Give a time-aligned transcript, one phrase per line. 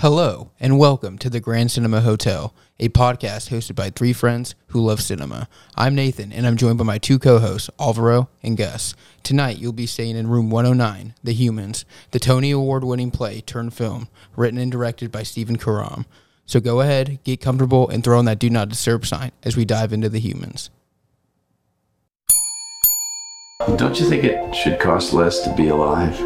[0.00, 4.80] Hello, and welcome to the Grand Cinema Hotel, a podcast hosted by three friends who
[4.80, 5.46] love cinema.
[5.76, 8.94] I'm Nathan, and I'm joined by my two co hosts, Alvaro and Gus.
[9.22, 13.74] Tonight, you'll be staying in room 109, The Humans, the Tony Award winning play turned
[13.74, 16.06] film, written and directed by Stephen Karam.
[16.46, 19.66] So go ahead, get comfortable, and throw on that do not disturb sign as we
[19.66, 20.70] dive into The Humans.
[23.76, 26.18] Don't you think it should cost less to be alive?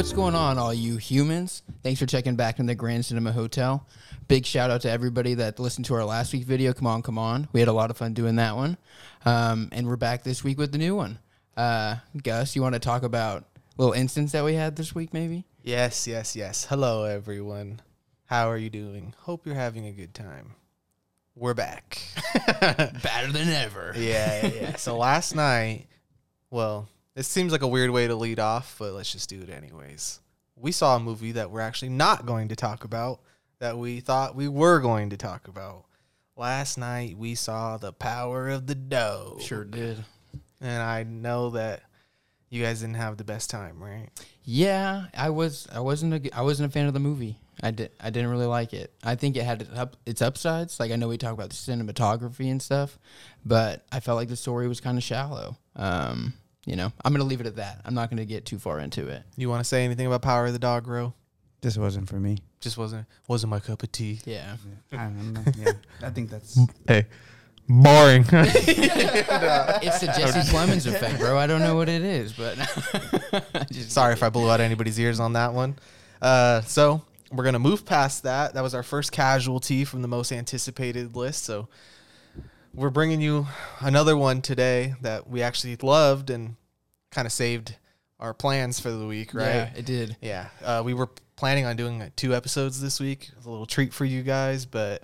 [0.00, 1.62] What's going on, all you humans?
[1.82, 3.86] Thanks for checking back in the Grand Cinema Hotel.
[4.28, 6.72] Big shout out to everybody that listened to our last week video.
[6.72, 7.48] Come on, come on.
[7.52, 8.78] We had a lot of fun doing that one.
[9.26, 11.18] Um, and we're back this week with the new one.
[11.54, 15.12] Uh, Gus, you want to talk about a little instance that we had this week,
[15.12, 15.44] maybe?
[15.62, 16.64] Yes, yes, yes.
[16.64, 17.82] Hello, everyone.
[18.24, 19.12] How are you doing?
[19.18, 20.54] Hope you're having a good time.
[21.36, 22.00] We're back.
[22.62, 23.92] Better than ever.
[23.98, 24.76] yeah, yeah, yeah.
[24.76, 25.88] So last night,
[26.50, 29.50] well, it seems like a weird way to lead off, but let's just do it
[29.50, 30.20] anyways.
[30.56, 33.20] We saw a movie that we're actually not going to talk about
[33.58, 35.84] that we thought we were going to talk about.
[36.36, 39.40] Last night we saw The Power of the Dog.
[39.42, 40.04] Sure did.
[40.60, 41.82] And I know that
[42.50, 44.08] you guys didn't have the best time, right?
[44.42, 45.68] Yeah, I was.
[45.72, 46.14] I wasn't.
[46.14, 47.36] A, I wasn't a fan of the movie.
[47.62, 47.90] I did.
[48.00, 48.92] I didn't really like it.
[49.04, 50.80] I think it had its up, its upsides.
[50.80, 52.98] Like I know we talk about the cinematography and stuff,
[53.44, 55.56] but I felt like the story was kind of shallow.
[55.76, 56.34] Um,
[56.66, 57.80] you know, I'm gonna leave it at that.
[57.84, 59.22] I'm not gonna get too far into it.
[59.36, 61.14] You want to say anything about Power of the Dog, Ro?
[61.62, 62.38] This wasn't for me.
[62.60, 64.20] Just wasn't wasn't my cup of tea.
[64.24, 64.56] Yeah.
[64.92, 65.42] I don't know.
[65.58, 65.72] Yeah,
[66.02, 67.06] I think that's Hey,
[67.68, 68.22] boring.
[68.32, 71.38] it's the Jesse Plemons effect, bro.
[71.38, 72.56] I don't know what it is, but
[73.72, 75.76] Sorry if I blew out anybody's ears on that one.
[76.20, 78.54] Uh, so we're gonna move past that.
[78.54, 81.44] That was our first casualty from the most anticipated list.
[81.44, 81.68] So
[82.74, 83.46] we're bringing you
[83.80, 86.56] another one today that we actually loved and
[87.10, 87.76] kind of saved
[88.18, 89.46] our plans for the week, right?
[89.46, 90.16] Yeah, it did.
[90.20, 93.30] Yeah, uh, we were planning on doing uh, two episodes this week.
[93.44, 95.02] A little treat for you guys, but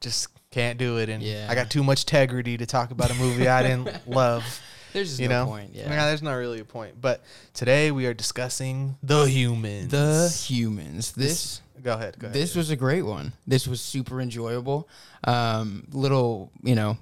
[0.00, 1.08] just can't do it.
[1.08, 1.46] And Yeah.
[1.50, 4.60] I got too much integrity to talk about a movie I didn't love.
[4.92, 5.70] There's just You no know, point.
[5.74, 6.06] Yeah, Yeah.
[6.06, 7.00] there's not really a point.
[7.00, 7.22] But
[7.54, 9.90] today we are discussing the humans.
[9.90, 11.12] The humans.
[11.12, 12.18] This go ahead.
[12.18, 12.34] Go ahead.
[12.34, 13.32] This was a great one.
[13.46, 14.88] This was super enjoyable.
[15.24, 16.96] Um, little, you know,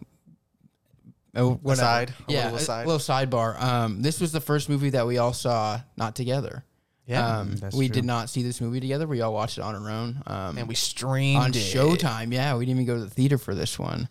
[1.32, 1.72] whatever.
[1.72, 2.84] Aside, a yeah, little aside.
[2.84, 3.60] a little sidebar.
[3.60, 6.64] Um, this was the first movie that we all saw not together.
[7.10, 7.94] Yeah, um, we true.
[7.94, 9.06] did not see this movie together.
[9.06, 10.22] We all watched it on our own.
[10.26, 11.54] Um, and we streamed on it.
[11.54, 12.32] Showtime.
[12.32, 14.08] Yeah, we didn't even go to the theater for this one.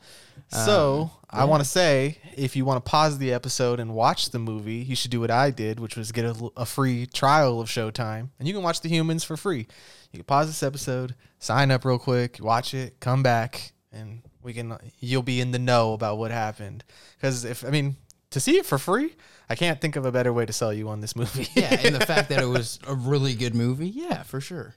[0.50, 4.32] So Um, I want to say, if you want to pause the episode and watch
[4.32, 6.26] the movie, you should do what I did, which was get
[6.58, 9.68] a free trial of Showtime, and you can watch The Humans for free.
[10.12, 14.54] You can pause this episode, sign up real quick, watch it, come back, and we
[14.54, 14.76] can.
[15.00, 16.84] You'll be in the know about what happened.
[17.16, 17.98] Because if I mean
[18.32, 19.16] to see it for free,
[19.50, 21.48] I can't think of a better way to sell you on this movie.
[21.56, 23.88] Yeah, and the fact that it was a really good movie.
[23.90, 24.76] Yeah, for sure.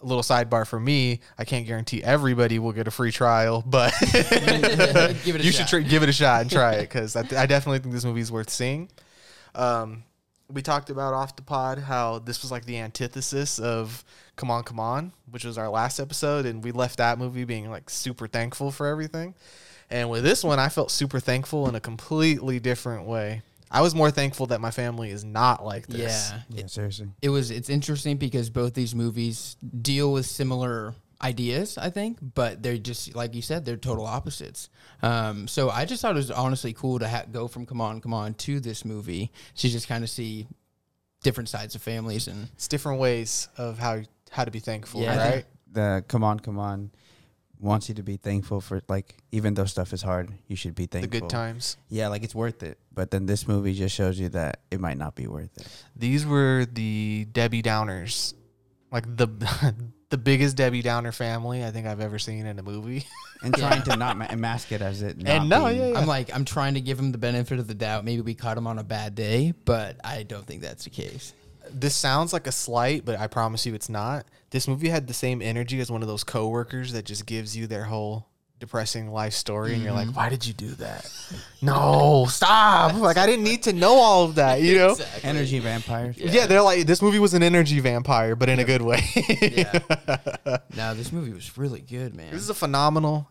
[0.00, 3.92] a little sidebar for me, I can't guarantee everybody will get a free trial, but
[4.00, 4.14] Give
[5.34, 5.68] it a you shot.
[5.68, 8.20] should give it a shot and try it because I, I definitely think this movie
[8.22, 8.88] is worth seeing.
[9.54, 10.04] Um,
[10.48, 14.02] we talked about off the pod how this was like the antithesis of
[14.36, 17.70] Come On, Come On, which was our last episode, and we left that movie being
[17.70, 19.34] like super thankful for everything.
[19.90, 23.42] And with this one, I felt super thankful in a completely different way.
[23.72, 26.32] I was more thankful that my family is not like this.
[26.32, 27.08] Yeah, yeah, seriously.
[27.22, 32.62] it was it's interesting because both these movies deal with similar ideas i think but
[32.62, 34.70] they're just like you said they're total opposites
[35.02, 38.00] um, so i just thought it was honestly cool to ha- go from come on
[38.00, 40.46] come on to this movie to just kind of see
[41.22, 44.00] different sides of families and It's different ways of how
[44.30, 45.44] how to be thankful, Yeah, right?
[45.70, 46.90] The come on, come on
[47.60, 50.86] wants you to be thankful for like even though stuff is hard, you should be
[50.86, 51.10] thankful.
[51.10, 51.76] The good times.
[51.88, 52.78] Yeah, like it's worth it.
[52.92, 55.66] But then this movie just shows you that it might not be worth it.
[55.96, 58.34] These were the Debbie Downers,
[58.90, 59.26] like the
[60.10, 63.06] the biggest Debbie Downer family I think I've ever seen in a movie.
[63.42, 65.16] And trying to not ma- mask it as it.
[65.16, 65.98] Not And no, being- yeah, yeah.
[65.98, 68.58] i'm like i'm trying to give him the benefit of the doubt maybe we caught
[68.58, 71.32] him on a bad day but i don't think that's the case
[71.70, 74.26] this sounds like a slight, but I promise you it's not.
[74.50, 77.66] This movie had the same energy as one of those coworkers that just gives you
[77.66, 78.26] their whole
[78.58, 81.10] depressing life story, and you're like, "Why did you do that?
[81.62, 82.94] no, stop!
[82.94, 86.16] Like I didn't need to know all of that, you know." Energy vampires.
[86.18, 86.46] Yeah.
[86.46, 89.02] they're like this movie was an energy vampire, but in a good way.
[89.40, 93.28] yeah no this movie was really good man This is a phenomenal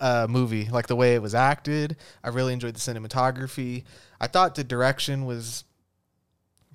[0.00, 0.68] uh, movie.
[0.70, 3.84] Like the way it was acted, I really enjoyed the cinematography.
[4.20, 5.64] I thought the direction was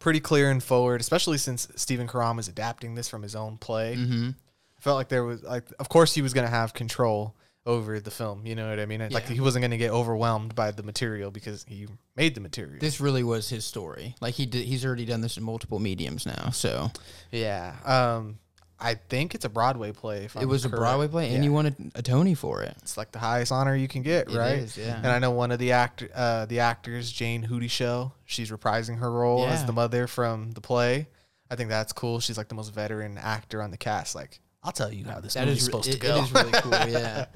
[0.06, 3.96] pretty clear and forward, especially since Stephen Karam is adapting this from his own play.
[3.96, 4.30] mm-hmm.
[4.78, 7.34] I felt like there was like, of course, he was going to have control
[7.66, 8.46] over the film.
[8.46, 9.00] You know what I mean?
[9.10, 12.78] Like he wasn't going to get overwhelmed by the material because he made the material.
[12.80, 14.14] This really was his story.
[14.22, 16.52] Like he did, he's already done this in multiple mediums now.
[16.52, 16.92] So
[17.32, 17.74] yeah.
[17.84, 18.38] Um,
[18.86, 20.26] I think it's a Broadway play.
[20.26, 20.70] It I'm was a.
[20.70, 21.44] Broadway play, and Yeah.
[21.44, 22.76] you won a, a Tony for it.
[22.82, 24.60] It's like the highest honor you can get, It right?
[24.60, 24.98] is, yeah.
[24.98, 28.14] And I know one of the actor, uh, the actors, Jayne Houdyshell.
[28.26, 31.08] She's reprising her role as the mother from the play.
[31.50, 32.20] I think that's cool.
[32.20, 34.16] She's like the most veteran actor on the cast.
[34.16, 36.18] Like, I'll tell you how this That movie's is supposed it- to go.
[36.18, 36.72] It is really cool.
[36.72, 37.26] Yeah.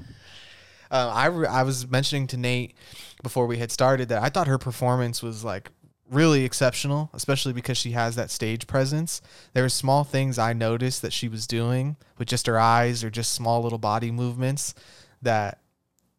[0.92, 2.74] Uh, I re- I was mentioning to Nate
[3.22, 5.70] before we had started that I thought her performance was like
[6.10, 9.22] really exceptional, especially because she has that stage presence.
[9.52, 13.10] There were small things I noticed that she was doing with just her eyes or
[13.10, 14.74] just small little body movements
[15.22, 15.58] that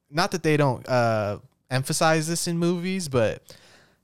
[0.09, 1.39] not that they don't uh,
[1.69, 3.55] emphasize this in movies, but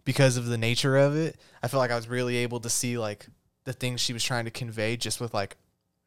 [0.03, 2.97] because of the nature of it, I feel like I was really able to see
[2.97, 3.27] like
[3.63, 5.57] the things she was trying to convey just with like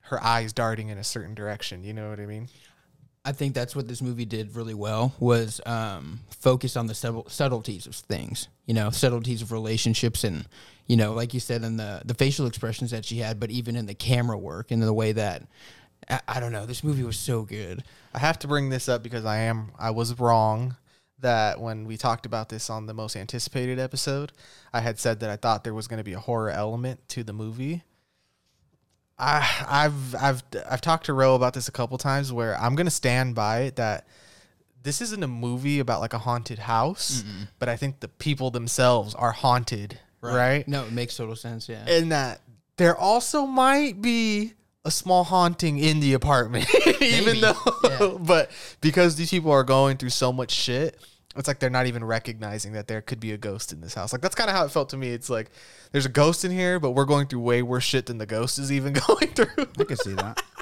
[0.03, 1.85] her eyes darting in a certain direction.
[1.85, 2.49] You know what I mean?
[3.25, 7.29] I think that's what this movie did really well was um, focus on the subtle,
[7.29, 8.49] subtleties of things.
[8.67, 10.47] You know, subtleties of relationships, and
[10.87, 13.77] you know, like you said, in the the facial expressions that she had, but even
[13.77, 15.43] in the camera work and the way that
[16.09, 17.85] I, I don't know, this movie was so good.
[18.15, 20.77] I have to bring this up because I am I was wrong
[21.21, 24.33] that when we talked about this on the most anticipated episode,
[24.73, 27.23] I had said that I thought there was going to be a horror element to
[27.23, 27.83] the movie.
[29.21, 32.87] I I've I've I've talked to Ro about this a couple times where I'm going
[32.87, 34.07] to stand by it that
[34.83, 37.23] this isn't a movie about like a haunted house,
[37.59, 40.67] but I think the people themselves are haunted, right?
[40.67, 41.69] No, it makes total sense.
[41.69, 41.85] Yeah.
[41.87, 42.41] and that
[42.79, 44.55] there also might be
[44.87, 46.67] a small haunting in the apartment,
[47.03, 47.53] even though,
[47.85, 48.17] Yeah.
[48.21, 48.51] but
[48.81, 50.99] because these people are going through so much shit,
[51.37, 54.12] it's like they're not even recognizing that there could be a ghost in this house.
[54.12, 55.11] Like that's kind of how it felt to me.
[55.11, 55.50] It's like
[55.93, 58.59] there's a ghost in here, but we're going through way worse shit than the ghost
[58.59, 59.67] is even going through.
[59.79, 60.43] I can see that.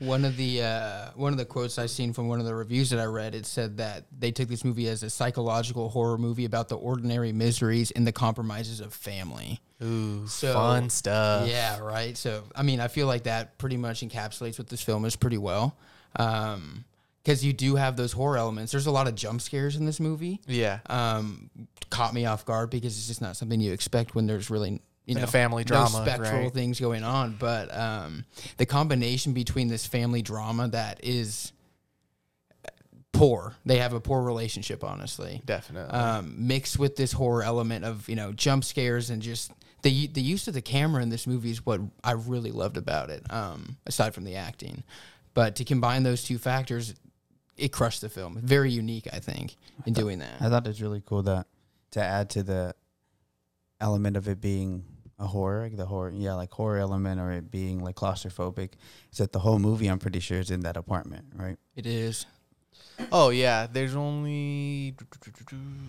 [0.00, 2.90] One of the uh, one of the quotes I seen from one of the reviews
[2.90, 6.44] that I read, it said that they took this movie as a psychological horror movie
[6.44, 9.60] about the ordinary miseries and the compromises of family.
[9.82, 11.48] Ooh, So- fun stuff.
[11.48, 12.16] Yeah, right.
[12.18, 15.38] So, I mean, I feel like that pretty much encapsulates what this film is pretty
[15.38, 15.76] well.
[16.16, 16.84] Um,
[17.24, 18.70] because you do have those horror elements.
[18.70, 20.40] There's a lot of jump scares in this movie.
[20.46, 20.80] Yeah.
[20.86, 21.50] Um,
[21.90, 25.14] caught me off guard because it's just not something you expect when there's really you
[25.14, 26.52] know a family drama, no spectral right?
[26.52, 27.36] things going on.
[27.38, 28.24] But um,
[28.58, 31.52] the combination between this family drama that is
[33.12, 35.94] poor, they have a poor relationship, honestly Definitely.
[35.94, 40.22] um, mixed with this horror element of you know jump scares and just the the
[40.22, 43.22] use of the camera in this movie is what I really loved about it.
[43.30, 44.82] Um, aside from the acting,
[45.34, 46.94] but to combine those two factors,
[47.56, 48.38] it crushed the film.
[48.42, 49.56] Very unique, I think,
[49.86, 50.40] in doing that.
[50.40, 51.46] I thought it's really cool that
[51.92, 52.74] to add to the
[53.80, 54.84] element of it being
[55.18, 58.72] a horror, like the horror, yeah, like horror element, or it being like claustrophobic,
[59.12, 61.56] is that the whole movie, I'm pretty sure, is in that apartment, right?
[61.76, 62.26] It is.
[63.10, 64.94] Oh yeah, there's only.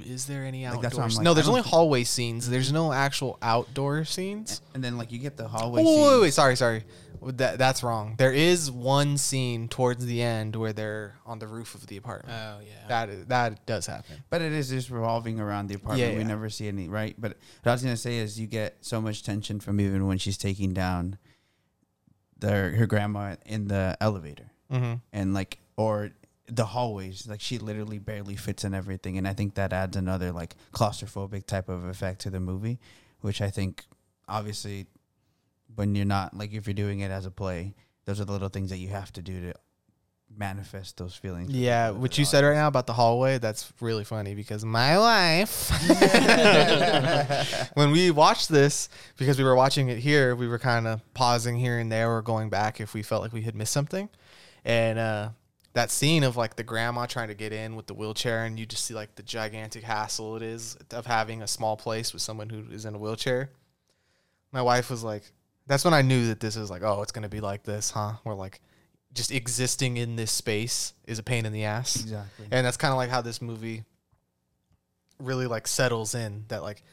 [0.06, 0.82] Is there any Like, outdoor?
[0.84, 2.50] that's what I'm like, no, I there's don't only hallway scenes.
[2.50, 4.62] There's no actual outdoor scenes.
[4.74, 5.84] And then like you get the Oh, hallway.
[5.84, 6.84] wait, wait, wait, sorry, sorry.
[7.24, 8.16] That that's wrong.
[8.18, 12.38] There is one scene towards the end where they're on the roof of the apartment.
[12.40, 12.88] Oh yeah.
[12.88, 14.24] that is, that does happen.
[14.30, 16.02] But it is just revolving around the apartment.
[16.08, 16.28] Yeah, We yeah.
[16.28, 17.16] never see any, right?
[17.18, 20.18] But what I was gonna say is you get so much tension from even when
[20.20, 21.18] she's taking down
[22.38, 24.94] their her grandma in the elevator, Mm-hmm.
[25.14, 26.12] and like or
[26.48, 30.32] the hallways, like she literally barely fits in everything, and I think that adds another
[30.32, 32.80] like claustrophobic type of effect to the movie,
[33.22, 33.86] which I think
[34.28, 34.88] obviously
[35.76, 37.74] when you're not like if you're doing it as a play,
[38.06, 39.54] those are the little things that you have to do to
[40.38, 41.52] manifest those feelings.
[41.52, 45.70] Yeah, what you said right now about the hallway, that's really funny because my wife,
[47.76, 51.56] when we watched this, because we were watching it here, we were kind of pausing
[51.56, 54.10] here and there or going back if we felt like we had missed something.
[54.64, 55.30] And uh,
[55.76, 58.66] that scene of like the grandma trying to get in with the wheelchair, and you
[58.66, 62.50] just see like the gigantic hassle it is of having a small place with someone
[62.50, 63.52] who is in a wheelchair.
[64.52, 65.24] My wife was like,
[65.68, 67.92] that's when I knew that this is like, oh, it's going to be like this,
[67.92, 68.14] huh?
[68.24, 68.62] Where like,
[69.14, 72.48] just existing in this space is a pain in the ass Exactly.
[72.52, 73.86] and that's kind of like how this movie
[75.20, 76.84] really like settles in that like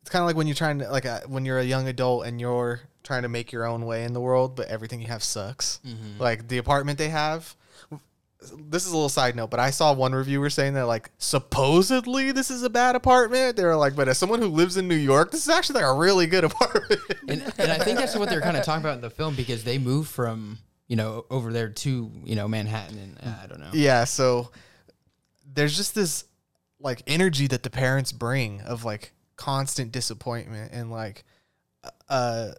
[0.00, 2.26] it's kind of like when you're trying to like uh, when you're a young adult
[2.26, 5.22] and you're trying to make your own way in the world but everything you have
[5.22, 6.18] sucks Mhm.
[6.18, 7.54] like the apartment they have
[8.70, 12.32] this is a little side note but i saw one reviewer saying that like supposedly
[12.32, 14.96] this is a bad apartment they were like but as someone who lives in new
[14.96, 18.28] york this is actually like a really good apartment and, and I think that's what
[18.28, 20.58] they're kind of talking about in the film because they moved from
[20.88, 23.70] you know over there to you know Manhattan and uh, I don't know.
[23.72, 24.50] Yeah, so
[25.54, 26.24] there's just this
[26.80, 31.24] like energy that the parents bring of like constant disappointment and like
[32.10, 32.50] uh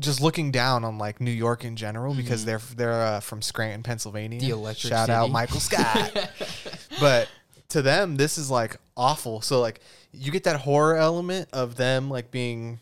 [0.00, 3.82] just looking down on like New York in general because they're they're uh, from Scranton,
[3.82, 4.40] Pennsylvania.
[4.40, 4.48] Mm-hmm.
[4.48, 5.32] The Electric Shout out City.
[5.32, 6.30] Michael Scott.
[7.00, 7.28] but
[7.70, 9.40] to them, this is like awful.
[9.40, 9.80] So like
[10.12, 12.80] you get that horror element of them like being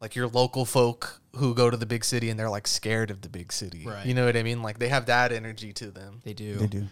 [0.00, 3.22] like your local folk who go to the big city and they're like scared of
[3.22, 3.84] the big city.
[3.86, 4.06] Right.
[4.06, 4.62] You know what I mean?
[4.62, 6.20] Like they have that energy to them.
[6.24, 6.54] They do.
[6.56, 6.86] They do.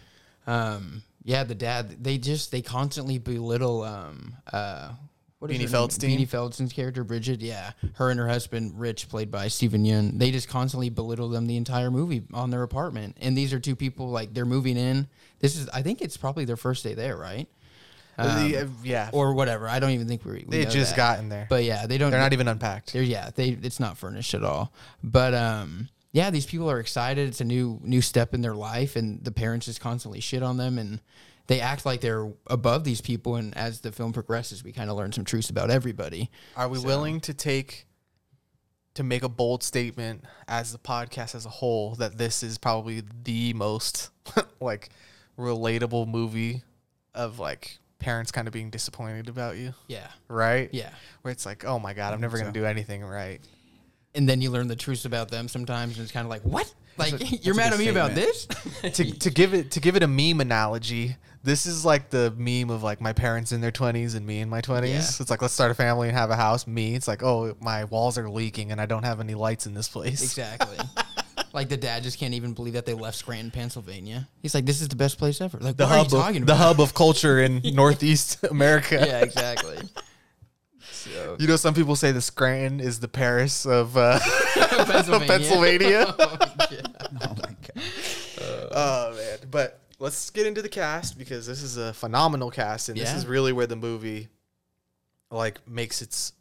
[0.47, 2.03] Um, yeah, the dad.
[2.03, 3.83] They just they constantly belittle.
[3.83, 4.91] Um, uh,
[5.49, 5.69] what Beanie?
[5.69, 6.17] Feldstein?
[6.17, 7.41] Beanie Feldstein's character, Bridget.
[7.41, 10.17] Yeah, her and her husband, Rich, played by Steven Yeun.
[10.19, 13.17] They just constantly belittle them the entire movie on their apartment.
[13.21, 15.07] And these are two people like they're moving in.
[15.39, 17.47] This is, I think, it's probably their first day there, right?
[18.17, 19.09] Um, The- uh, yeah.
[19.11, 19.67] or whatever.
[19.67, 20.31] I don't even think we.
[20.31, 20.97] we they just that.
[20.97, 21.47] gotten there.
[21.49, 22.11] But yeah, they don't.
[22.11, 22.93] they're not even unpacked.
[22.93, 24.71] They're yeah, they it's not furnished at all.
[25.03, 27.27] But um yeah, these people are excited.
[27.27, 30.55] It's a new new step in their life and the parents just constantly shit on
[30.55, 31.01] them and
[31.47, 34.97] they act like they're above these people and as the film progresses we kind of
[34.97, 36.29] learn some truths about everybody.
[36.55, 37.87] Are we willing to take
[38.95, 43.03] to make a bold statement as the podcast as a whole that this is probably
[43.23, 44.09] the most
[44.59, 44.89] like
[45.37, 46.63] relatable movie
[47.13, 50.07] of like parents kind of being disappointed about you, Yeah.
[50.27, 50.69] right?
[50.71, 50.91] Yeah.
[51.21, 52.21] Where it's like, "Oh my god, I'm mm-hmm.
[52.21, 53.41] never going to do anything right."
[54.13, 56.73] And then you learn the truths about them sometimes and it's kind of like, "What?
[56.97, 57.13] Like
[57.45, 58.45] you're that's mad at me about this?"
[58.81, 62.69] to to give it to give it a meme analogy, this is like the meme
[62.71, 64.89] of like my parents in their 20s and me in my 20s.
[64.89, 64.97] Yeah.
[64.97, 66.65] It's like let's start a family and have a house.
[66.65, 69.73] Me, it's like, "Oh, my walls are leaking and I don't have any lights in
[69.75, 70.77] this place." Exactly.
[71.53, 74.27] like the dad just can't even believe that they left Scranton, Pennsylvania.
[74.41, 76.41] He's like, "This is the best place ever." Like, the what are you hub talking
[76.41, 78.95] of, the hub of culture in Northeast America.
[78.95, 79.77] yeah, exactly.
[80.91, 84.19] So You know, some people say the Scranton is the Paris of uh,
[84.55, 85.27] Pennsylvania.
[85.27, 86.15] Pennsylvania.
[86.17, 86.37] Oh,
[86.71, 86.81] yeah.
[87.21, 88.69] Oh my god.
[88.71, 89.37] oh man!
[89.51, 93.25] But let's get into the cast because this is a phenomenal cast, and this is
[93.25, 94.29] really where the movie
[95.31, 96.33] like makes its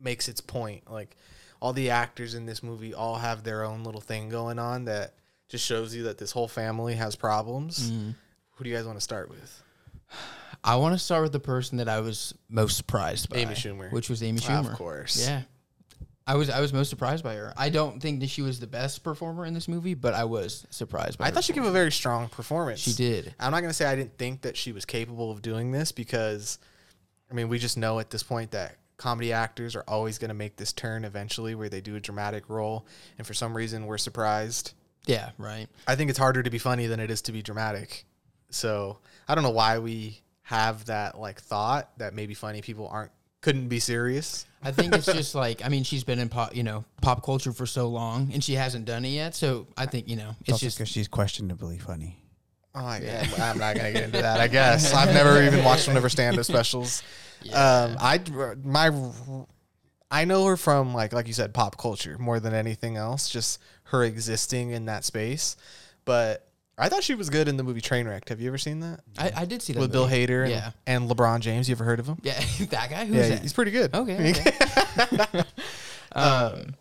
[0.00, 0.90] makes its point.
[0.90, 1.16] Like
[1.60, 5.14] all the actors in this movie all have their own little thing going on that
[5.48, 7.90] just shows you that this whole family has problems.
[7.90, 8.10] Mm-hmm.
[8.56, 9.62] Who do you guys want to start with?
[10.62, 13.92] I want to start with the person that I was most surprised by, Amy Schumer.
[13.92, 15.26] which was Amy Schumer Of course.
[15.26, 15.42] Yeah,
[16.26, 17.52] I was I was most surprised by her.
[17.56, 20.66] I don't think that she was the best performer in this movie, but I was
[20.70, 21.24] surprised by.
[21.24, 21.26] Her.
[21.26, 22.80] I her thought she gave a very strong performance.
[22.80, 23.34] She did.
[23.38, 26.58] I'm not gonna say I didn't think that she was capable of doing this because,
[27.30, 30.56] I mean, we just know at this point that comedy actors are always gonna make
[30.56, 32.86] this turn eventually where they do a dramatic role,
[33.18, 34.72] and for some reason we're surprised.
[35.04, 35.66] Yeah, right.
[35.86, 38.06] I think it's harder to be funny than it is to be dramatic.
[38.48, 43.10] So I don't know why we have that like thought that maybe funny people aren't
[43.44, 44.46] couldn't be serious.
[44.62, 47.52] I think it's just like I mean she's been in pop you know pop culture
[47.52, 49.34] for so long and she hasn't done it yet.
[49.34, 52.16] So I think you know It's it's also just because she's questionably funny.
[52.74, 54.40] Oh, I, I'm not gonna get into that.
[54.40, 57.02] I guess I've never even watched one of her stand-up specials.
[57.52, 58.22] Um, I
[58.62, 58.90] my
[60.10, 63.28] I know her from like like you said, pop culture more than anything else.
[63.28, 65.54] Just her existing in that space.
[66.06, 68.28] But I thought she was good in the movie Trainwreck.
[68.28, 70.26] Have you ever seen that I, I did see that with Bill movie.
[70.26, 71.68] Hader and, Yeah, and LeBron James?
[71.68, 72.18] You ever heard of him?
[72.22, 72.34] yeah,
[72.70, 73.04] that guy.
[73.04, 73.42] Who's yeah, that?
[73.42, 73.94] he's pretty good.
[73.94, 74.30] Okay.
[75.12, 75.42] okay.
[76.12, 76.74] um,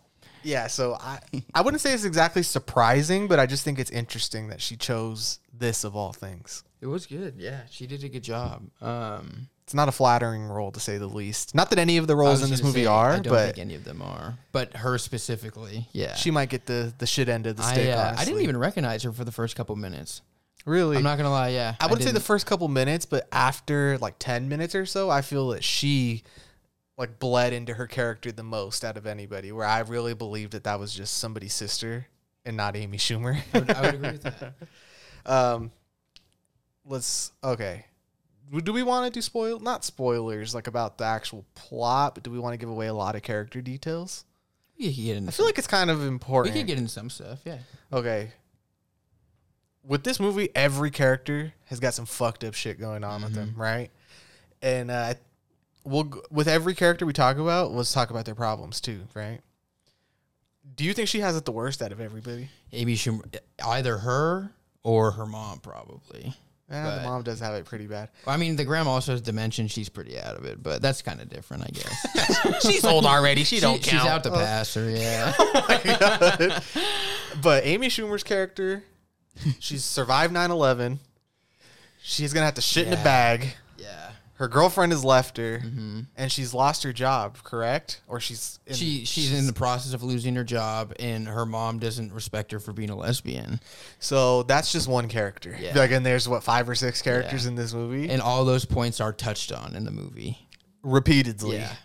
[0.43, 1.19] Yeah, so I
[1.53, 5.39] I wouldn't say it's exactly surprising, but I just think it's interesting that she chose
[5.53, 6.63] this of all things.
[6.81, 7.35] it was good.
[7.37, 8.63] Yeah, she did a good job.
[8.81, 11.55] Um, It's not a flattering role to say the least.
[11.55, 13.59] Not that any of the roles in this movie say, are, I don't but think
[13.59, 14.37] any of them are.
[14.51, 16.15] But her specifically, yeah.
[16.15, 17.95] she might get the the shit end of the I, stick.
[17.95, 20.21] uh, I didn't even recognize her for the first couple minutes.
[20.65, 20.97] really.
[20.97, 21.49] I'm not gonna lie.
[21.49, 25.09] Yeah, I wouldn't say the first couple minutes, but after like ten minutes or so,
[25.09, 26.23] I feel that she
[26.97, 29.53] like bled into her character the most out of anybody.
[29.53, 32.07] Where I really believed that that was just somebody's sister
[32.45, 33.39] and not Amy Schumer.
[33.53, 34.53] I would, I would agree with that.
[35.25, 35.71] um,
[36.85, 37.85] let's okay.
[38.63, 39.59] Do we want to do spoil?
[39.59, 42.93] Not spoilers, like about the actual plot, but do we want to give away a
[42.93, 44.25] lot of character details?
[44.77, 45.29] We could get into.
[45.29, 46.53] I feel like it's kind of important.
[46.53, 47.39] we could get into some stuff.
[47.45, 47.59] Yeah.
[47.91, 48.31] Okay.
[49.85, 53.53] With this movie, every character has got some fucked up shit going on with them,
[53.57, 53.89] right?
[54.61, 55.15] And uh,
[55.83, 59.39] we'll with every character we talk about, let's talk about their problems too, right?
[60.75, 62.49] Do you think she has it the worst out of everybody?
[62.71, 63.25] Amy Schumer,
[63.63, 64.51] either her
[64.83, 66.33] or her mom, probably.
[66.71, 68.09] Eh, But- the mom does have it pretty bad.
[68.25, 69.67] I mean, the grandma also has dementia.
[69.67, 72.61] She's pretty out of it, but that's kind of different, I guess.
[72.65, 73.43] She's old already.
[73.43, 74.03] She, don't She's count.
[74.03, 74.89] She's out to pass her.
[74.89, 75.33] Yeah.
[77.41, 78.83] but Amy Schumer's character,
[79.59, 80.99] she's survived 9-11.
[82.01, 83.03] She's gonna have to shit in a Yeah.
[83.03, 83.55] bag.
[84.37, 86.01] Her girlfriend has left her, mm-hmm.
[86.17, 87.37] and she's lost her job.
[87.43, 88.01] Correct?
[88.07, 91.77] Or she's in, She she's in the process of losing her job, and her mom
[91.79, 93.59] doesn't respect her for being a lesbian.
[93.99, 95.55] So that's just one character.
[95.59, 95.77] Yeah.
[95.77, 97.49] Like, and there's what five or six characters Yeah.
[97.51, 100.37] in this movie, And all those points are touched on in the movie.
[100.81, 101.57] repeatedly.
[101.57, 101.75] Yeah.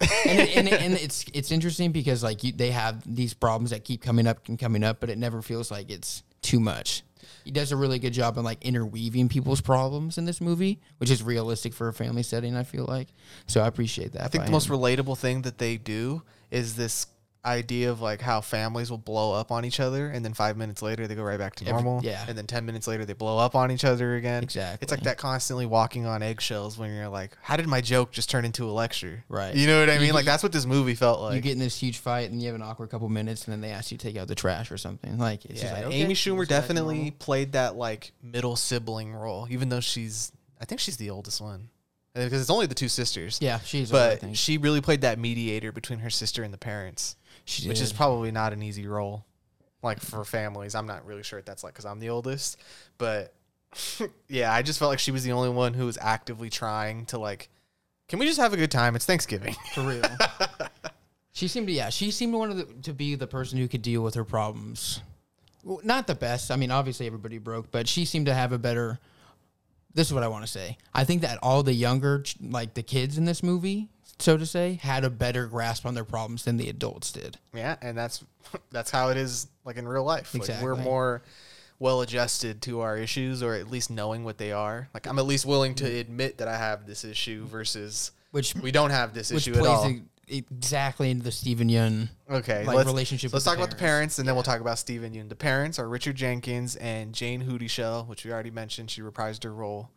[0.00, 3.70] and, it, and, it, and it's it's interesting because like you, they have these problems
[3.70, 7.02] that keep coming up and coming up, but it never feels like it's too much.
[7.44, 11.10] He does a really good job in like interweaving people's problems in this movie, which
[11.10, 12.56] is realistic for a family setting.
[12.56, 13.08] I feel like,
[13.46, 14.22] so I appreciate that.
[14.24, 17.06] I think the most relatable thing that they do is this
[17.44, 20.82] idea of like how families will blow up on each other and then five minutes
[20.82, 22.04] later they go right back to Every- normal.
[22.04, 22.24] yeah.
[22.28, 24.42] And then ten minutes later they blow up on each other again.
[24.42, 24.84] Exactly.
[24.84, 28.28] It's like that constantly walking on eggshells when you're like, how did my joke just
[28.28, 29.24] turn into a lecture?
[29.28, 29.54] Right.
[29.54, 30.06] You know what I mean?
[30.08, 31.34] get- like that's what this movie felt like.
[31.34, 33.60] you get in this huge fight and you have an awkward couple minutes, and then
[33.62, 35.16] they ask you to take out the trash or something.
[35.18, 37.12] Like, it's just yeah, like, okay, Amy Schumer let's go back to definitely normal.
[37.18, 41.70] played that like middle sibling role, even though she's I think she's the oldest one.
[42.14, 43.38] Uh, because it's only the two sisters.
[43.40, 43.92] Yeah, she's.
[43.92, 44.36] older, But think.
[44.36, 47.14] she really played that mediator between her sister and the parents.
[47.50, 49.24] She which is probably not an easy role
[49.82, 52.58] like for families i'm not really sure if that's like because i'm the oldest
[52.98, 53.34] but
[54.28, 57.18] yeah i just felt like she was the only one who was actively trying to
[57.18, 57.48] like
[58.10, 60.02] can we just have a good time it's thanksgiving for real.
[61.32, 63.82] she seemed to, yeah, she seemed one of the, to be the person who could
[63.82, 65.00] deal with her problems.
[65.62, 66.50] Well, not the best.
[66.50, 68.98] I mean, obviously everybody broke, but she seemed to have a better.
[69.94, 70.76] This is what I want to say.
[70.92, 73.88] I think that all the younger, like the kids in this movie,
[74.20, 77.38] so to say, had a better grasp on their problems than the adults did.
[77.54, 78.24] yeah and that's
[78.70, 81.22] that's how it is like in real life like we're more
[81.78, 85.24] well adjusted to our issues or at least knowing what they are like i'm at
[85.24, 89.30] least willing to admit that i have this issue versus Which we don't have this
[89.30, 89.90] issue at all
[90.30, 92.08] exactly into the Steven Yeun.
[92.30, 94.18] Okay, like, let's, relationship let's talk about the parents.
[94.18, 95.28] and then we'll talk about Steven Yeun.
[95.28, 98.90] The parents are Richard Jenkins and Jayne Houdyshell, which we already mentioned.
[98.90, 99.90] She reprised her role.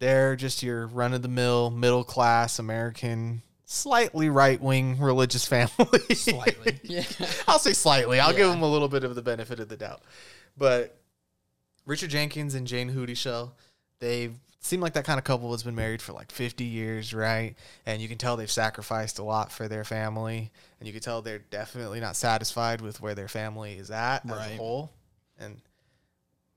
[0.00, 6.00] They're just your run of the mill, middle class American, slightly right wing religious family.
[6.14, 6.80] Slightly.
[6.82, 7.04] Yeah.
[7.48, 8.18] I'll say slightly.
[8.18, 10.02] I'll give them a little bit of the benefit of the doubt.
[10.58, 10.98] But
[11.86, 13.50] Richard Jenkins and Jane Hootie
[14.00, 14.30] they
[14.60, 17.54] seem like that kind of couple that's been married for like 50 years, right?
[17.86, 20.50] And you can tell they've sacrificed a lot for their family.
[20.78, 24.30] And you can tell they're definitely not satisfied with where their family is at as
[24.30, 24.52] Right.
[24.52, 24.92] a whole.
[25.38, 25.60] And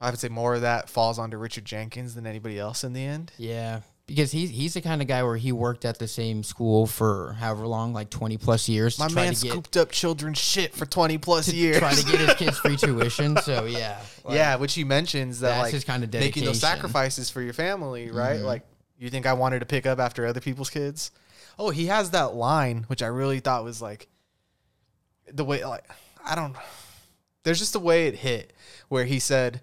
[0.03, 3.03] I would say more of that falls onto Richard Jenkins than anybody else in the
[3.03, 3.31] end.
[3.37, 6.87] Yeah, because he's he's the kind of guy where he worked at the same school
[6.87, 8.99] for however long, like twenty plus years.
[8.99, 11.77] My to man to get, scooped up children's shit for 20 plus years.
[11.79, 13.37] trying to get his kids free tuition.
[13.37, 17.29] So yeah, like, yeah, which he mentions that like his kind of making those sacrifices
[17.29, 18.41] for your family, right?
[18.41, 18.43] Mhm.
[18.43, 18.63] Like
[18.97, 21.11] you think I wanted to pick up after other people's kids?
[21.57, 24.09] Oh, he has that line which I really thought was like
[25.31, 25.85] the way like
[26.25, 26.55] I don't
[27.43, 28.53] there's just a way it hit
[28.89, 29.61] where he said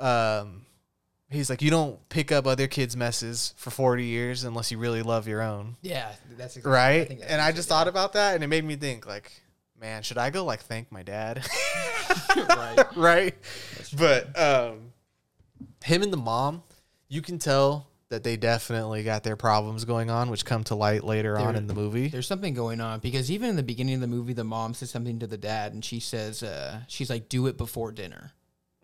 [0.00, 0.66] um
[1.30, 5.02] he's like you don't pick up other kids' messes for 40 years unless you really
[5.02, 7.08] love your own, yeah, that's exactly, right?
[7.08, 7.76] think that's and I it, just yeah.
[7.76, 9.32] thought about that and it made me think like
[9.84, 11.44] man, should I go like thank my dad?
[12.36, 12.86] right.
[12.96, 13.34] right?
[13.96, 14.92] But um,
[15.84, 16.62] him and the mom,
[17.08, 21.04] you can tell that they definitely got their problems going on, which come to light
[21.04, 22.08] later on in the movie.
[22.08, 24.90] There's something going on because even in the beginning of the movie, the mom says
[24.90, 28.32] something to the dad, and she says, uh, "She's like, do it before dinner."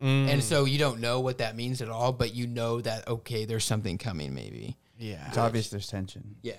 [0.02, 3.06] Mm, And so you don't know what that means at all, but you know that
[3.08, 4.76] okay, there's something coming, maybe.
[4.98, 6.36] yeah, It's obvious there's tension.
[6.42, 6.54] Yeah.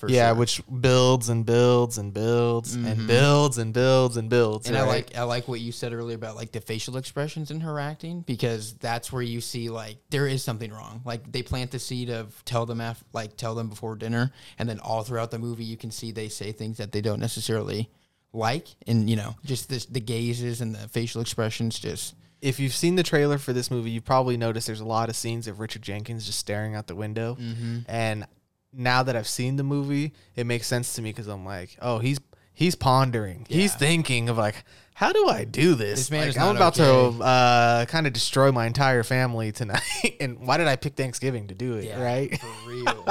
[0.00, 0.34] For yeah, sure.
[0.36, 3.06] which builds and builds and builds and Mhm.
[3.08, 4.68] builds and builds and builds.
[4.68, 7.60] And I like I like what you said earlier about like the facial expressions in
[7.62, 11.00] her acting because that's where you see like there is something wrong.
[11.04, 14.68] Like they plant the seed of tell them af- like tell them before dinner, and
[14.68, 17.90] then all throughout the movie you can see they say things that they don't necessarily
[18.32, 22.74] like, and you know just this, the gazes and the facial expressions just if you've
[22.74, 25.58] seen the trailer for this movie, you probably noticed there's a lot of scenes of
[25.60, 27.36] Richard Jenkins just staring out the window.
[27.40, 27.78] mm-hmm.
[27.88, 28.26] And
[28.72, 31.98] now that I've seen the movie, it makes sense to me because I'm like, oh,
[31.98, 32.20] he's
[32.54, 35.98] he's pondering, he's thinking of like, how do I do this?
[36.00, 37.16] This man Like, is I'm about okay.
[37.16, 39.80] to uh, kind of destroy my entire family tonight.
[40.20, 41.84] and why did I pick Thanksgiving to do it?
[41.84, 42.38] yeah, Right.
[42.38, 43.06] for real.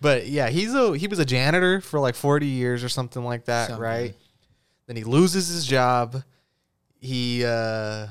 [0.00, 3.46] But yeah, he's a he was a janitor for like 40 years or something like
[3.46, 3.82] that, Something.
[3.82, 4.14] right?
[4.86, 6.22] Then he loses his job.
[7.00, 7.48] He uh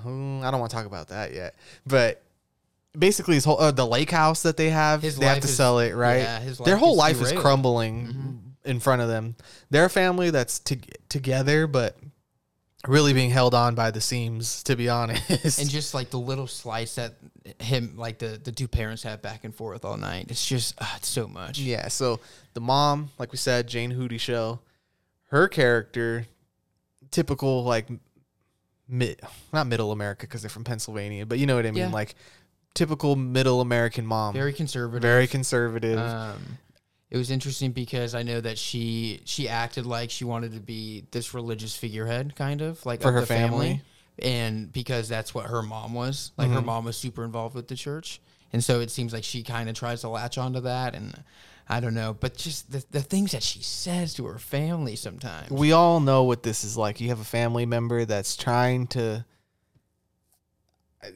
[0.06, 1.56] mm, I don't want to talk about that yet.
[1.86, 2.22] But
[2.98, 5.56] basically his whole uh, the lake house that they have, His they have to is-
[5.56, 6.18] sell it, right?
[6.22, 7.42] yeah, his Their whole is life is derailed.
[7.42, 8.70] crumbling Mhm.
[8.70, 9.36] in front of them.
[9.70, 10.78] They're a family that's to,
[11.10, 11.98] together but
[12.88, 15.60] really being held on by the seams to be honest.
[15.60, 17.16] and just like the little slice that
[17.60, 20.28] him like the the two parents have back and forth all night.
[20.30, 21.60] It's just uh, it's so much.
[21.60, 22.20] Yeah, so
[22.54, 24.62] the mom, like we said, Jayne Houdyshell,
[25.30, 26.26] her character,
[27.12, 27.88] typical like
[28.88, 29.22] mid,
[29.54, 31.90] not middle America because they're from Pennsylvania, but you know what I mean, Yeah.
[31.92, 32.16] like
[32.74, 35.02] typical middle American mom, Very conservative.
[35.02, 35.98] very conservative.
[36.00, 36.58] Um,
[37.10, 41.06] it was interesting because I know that she she acted like she wanted to be
[41.12, 43.68] this religious figurehead, kind of like For of her the family.
[43.68, 43.82] family?
[44.20, 46.32] and because that's what her mom was.
[46.38, 46.66] Like her Mhm.
[46.66, 48.20] mom was super involved with the church,
[48.52, 51.24] and so it seems like she kind of tries to latch onto that, and
[51.70, 55.52] I don't know, but just the the things that she says to her family sometimes.
[55.52, 57.02] We all know what this is like.
[57.02, 59.26] You have a family member that's trying to.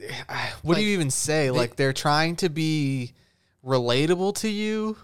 [0.62, 1.50] What do you even say?
[1.50, 3.12] like they're trying to be
[3.64, 4.96] relatable to you.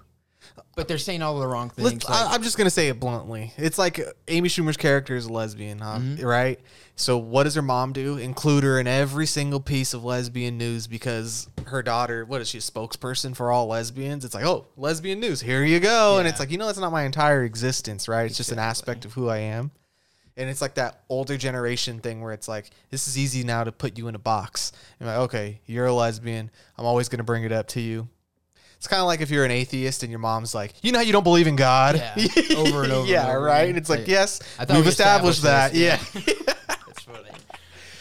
[0.76, 2.04] But they're saying all the wrong things.
[2.06, 3.52] I, like- I'm just gonna say it bluntly.
[3.56, 5.98] It's like Amy Schumer's character is a lesbian, huh?
[5.98, 6.24] Mm-hmm.
[6.24, 6.60] right?
[6.96, 8.16] So what does her mom do?
[8.18, 12.58] Include her in every single piece of lesbian news because her daughter, what is she,
[12.58, 14.24] a spokesperson for all lesbians?
[14.24, 16.18] It's like, oh, lesbian news, here you go.
[16.18, 18.26] And it's like, you know, that's not my entire existence, right?
[18.26, 19.70] It's just an aspect of who I am.
[20.36, 23.72] And it's like that older generation thing where it's like, this is easy now to
[23.72, 24.72] put you in a box.
[24.98, 26.50] And like, okay, you're a lesbian.
[26.76, 28.08] I'm always going to bring it up to you.
[28.78, 31.04] It's kind of like if you're an atheist and your mom's like, you know how
[31.04, 31.96] you don't believe in God?
[31.96, 32.14] Yeah,
[32.56, 33.56] over and over yeah, and over right?
[33.58, 33.68] again.
[33.70, 35.74] And it's like, Like, yes, I thought we've we established, that.
[35.74, 36.20] established Yeah.
[36.44, 37.30] this, That's funny.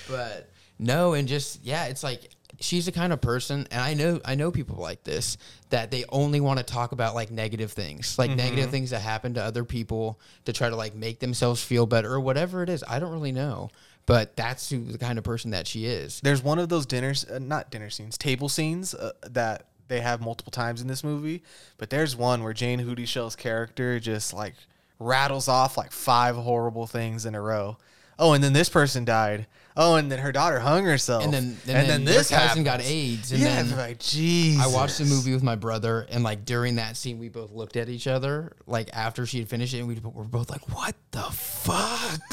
[0.08, 4.20] But no, and just yeah, it's like she's the kind of person, and I know
[4.24, 5.38] I know people like this
[5.72, 9.34] that they only want to talk about like negative things, like negative things that happen
[9.34, 12.84] to other people to try to like make themselves feel better or whatever it is.
[12.88, 13.70] I don't really know,
[14.06, 16.22] but that's who, the kind of person that she is.
[16.22, 20.22] There's one of those dinners, uh, not dinner scenes, table scenes uh, that they have
[20.22, 21.44] multiple times in this movie.
[21.78, 24.56] But there's one where Jayne Houdyshell's character just like
[25.00, 27.78] rattles off like five horrible things in a row.
[28.20, 29.46] Oh, and then this person died.
[29.80, 31.24] Oh, and then her daughter hung herself.
[31.24, 32.82] And then and, then, this cousin got.
[32.82, 34.64] AIDS, and yeah, then like Jesus.
[34.64, 37.78] I watched the movie with my brother, and like during that scene, we both looked
[37.78, 40.96] at each other, like after she had finished it, and we were both like, "What
[41.12, 41.17] the fuck?"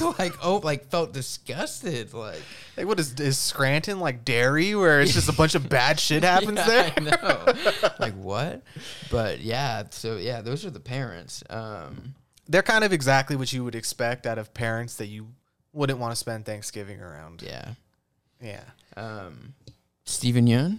[0.19, 2.13] like, oh, like felt disgusted.
[2.15, 2.41] Like,
[2.77, 6.23] Like, what is is Scranton like Derry, where it's just a bunch of bad shit
[6.23, 6.93] happens yeah, there?
[6.97, 7.91] I know.
[7.99, 8.63] like what?
[9.11, 11.43] But yeah, so yeah, those are the parents.
[11.51, 12.15] Um,
[12.49, 15.29] They're kind of exactly what you would expect out of parents that you
[15.73, 17.43] wouldn't want to spend Thanksgiving around.
[17.43, 17.71] yeah.
[18.41, 18.65] Yeah.
[18.97, 19.55] Um,
[20.05, 20.79] Steven Yeun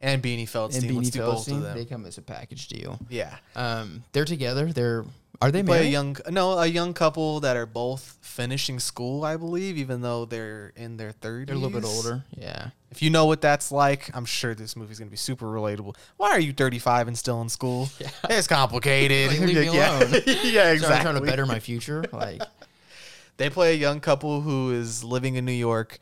[0.00, 0.88] And Beanie and Feldstein.
[0.90, 1.76] Beanie Let's do both of Feldstein, them.
[1.76, 2.98] they come as a package deal.
[3.10, 3.36] yeah.
[3.54, 4.72] Um, they're together.
[4.72, 5.04] They're
[5.40, 5.92] are they Play a married?
[5.92, 10.72] young no, a young couple that are both finishing school, I believe, even though they're
[10.76, 11.46] in their 30s.
[11.46, 12.24] They're a little bit older.
[12.36, 12.70] Yeah.
[12.90, 15.96] If you know what that's like, I'm sure this movie's gonna be super relatable.
[16.16, 17.88] Why are you 35 and still in school?
[18.30, 19.30] It's complicated.
[19.30, 19.98] Like, leave me yeah.
[19.98, 20.10] alone.
[20.26, 20.78] yeah, exactly.
[20.78, 22.04] So I'm trying to better my future.
[22.12, 22.42] Like,
[23.36, 25.98] They play a young couple who is living in New York.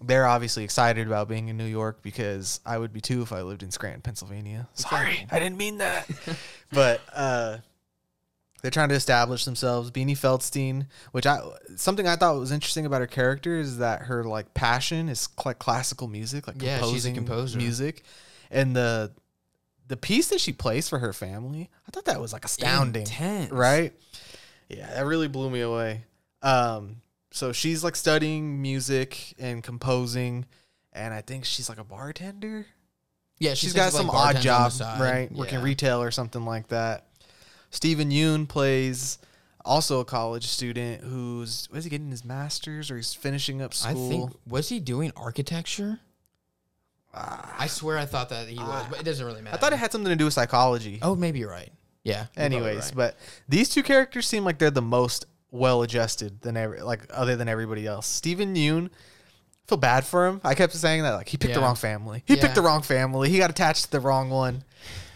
[0.00, 3.42] They're obviously excited about being in New York because I would be too if I
[3.42, 4.68] lived in Scranton, Pennsylvania.
[4.74, 6.06] Sorry, I didn't mean that.
[6.70, 7.56] but uh,
[8.66, 9.92] they're trying to establish themselves.
[9.92, 11.38] Beanie Feldstein, which I
[11.76, 15.60] something I thought was interesting about her character is that her like passion is like
[15.60, 17.58] classical music, like Yeah, she's a composing composer.
[17.58, 18.02] music,
[18.50, 19.12] and the
[19.86, 23.52] the piece that she plays for her family, I thought that was like astounding, Intense.
[23.52, 23.92] right?
[24.68, 26.02] Yeah, that really blew me away.
[26.42, 26.96] Um,
[27.30, 30.44] so she's like studying music and composing,
[30.92, 32.66] and I think she's like a bartender.
[33.38, 35.30] yeah, she she's says, got like, some odd job, right?
[35.30, 37.06] Working retail or something like that.
[37.76, 39.18] Steven Yeun plays
[39.62, 43.90] also a college student who's was he getting his master's or he's finishing up I
[43.90, 44.08] school?
[44.08, 46.00] think was he doing architecture?
[47.12, 47.54] Ah.
[47.58, 49.56] I swear I thought that he was, but it doesn't really matter.
[49.56, 51.00] I thought it had something to do with psychology.
[51.02, 51.70] Oh, maybe you're right.
[52.02, 52.26] Yeah.
[52.34, 52.94] Anyways, right.
[52.94, 57.36] but these two characters seem like they're the most well adjusted than ever, like other
[57.36, 58.06] than everybody else.
[58.06, 60.40] Steven Yeun, I feel bad for him.
[60.42, 62.22] I kept saying that like he picked the wrong family.
[62.26, 62.40] He Yeah.
[62.40, 63.28] picked the wrong family.
[63.28, 64.64] He got attached to the wrong one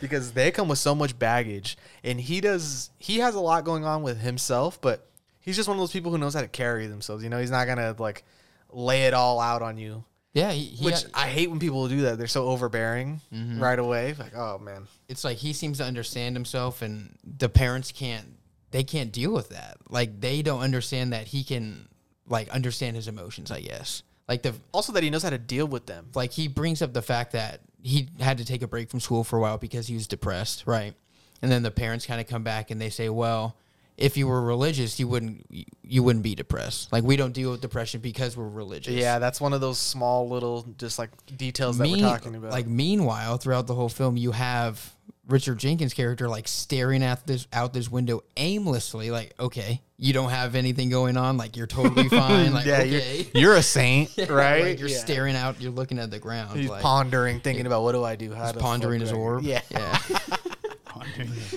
[0.00, 2.90] because they come with so much baggage, and he does.
[2.98, 5.08] He has a lot going on with himself, but
[5.40, 7.22] he's just one of those people who knows how to carry themselves.
[7.24, 8.24] You know, he's not gonna like
[8.72, 10.04] lay it all out on you.
[10.32, 12.18] yeah, he, he Which I hate when people do that.
[12.18, 13.60] They're so overbearing Mm-hmm.
[13.62, 14.14] right away.
[14.18, 14.86] Like, oh man.
[15.08, 18.26] it's like he seems to understand himself, and the parents can't.
[18.70, 19.78] They can't deal with that.
[19.88, 21.88] Like they don't understand that he can
[22.28, 23.50] like understand his emotions.
[23.50, 24.02] I guess.
[24.28, 26.10] Like the Also, that he knows how to deal with them.
[26.14, 29.24] like he brings up the fact that he had to take a break from school
[29.24, 30.94] for a while because he was depressed, right?
[31.42, 33.56] And then the parents kind of come back and they say, "Well,
[33.96, 35.46] if you were religious, you wouldn't
[35.82, 36.92] you wouldn't be depressed.
[36.92, 40.28] Like we don't deal with depression because we're religious." Yeah, that's one of those small
[40.28, 42.52] little just like details that Mean- we're talking about.
[42.52, 44.94] Like meanwhile, throughout the whole film, you have
[45.26, 50.30] Richard Jenkins' character like staring at this out this window aimlessly, like, okay, you don't
[50.30, 54.10] have anything going on, like you're totally fine, like yeah, okay, you're, you're a saint,
[54.30, 54.62] right?
[54.64, 54.96] Like, you're Yeah.
[54.98, 58.16] staring out, you're looking at the ground, He's like pondering, thinking about what do I
[58.16, 58.32] do?
[58.32, 59.42] How he's to pondering his orb.
[59.44, 59.60] Yeah.
[59.70, 59.98] yeah.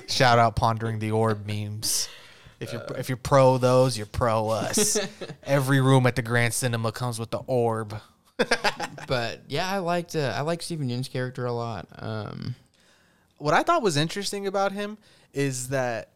[0.08, 2.10] Shout out pondering the orb memes.
[2.60, 4.98] If you're if you're pro those, you're pro us.
[5.44, 7.96] Every room at the Grand Cinema comes with the orb.
[9.08, 11.88] but yeah, I liked uh, I like Steven Yeun's character a lot.
[11.98, 12.56] Um,
[13.38, 14.98] What I thought was interesting about him
[15.34, 16.13] is that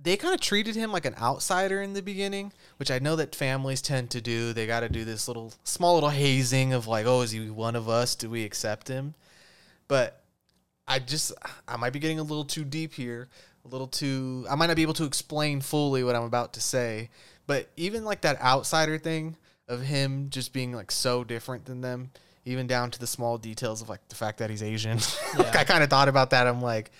[0.00, 3.34] they kind of treated him like an outsider in the beginning, which I know that
[3.34, 4.52] families tend to do.
[4.52, 7.74] They got to do this little small little hazing of like, oh, is he one
[7.74, 8.14] of us?
[8.14, 9.14] Do we accept him?
[9.88, 10.22] But
[10.86, 11.32] I just
[11.66, 13.28] I might be getting a little too deep here,
[13.64, 14.46] a little too.
[14.48, 17.10] I might not be able to explain fully what I'm about to say,
[17.46, 19.36] but even like that outsider thing
[19.68, 22.10] of him just being like so different than them,
[22.44, 24.98] even down to the small details of like the fact that he's Asian.
[25.38, 26.46] like I kind of thought about that.
[26.46, 26.90] I'm like,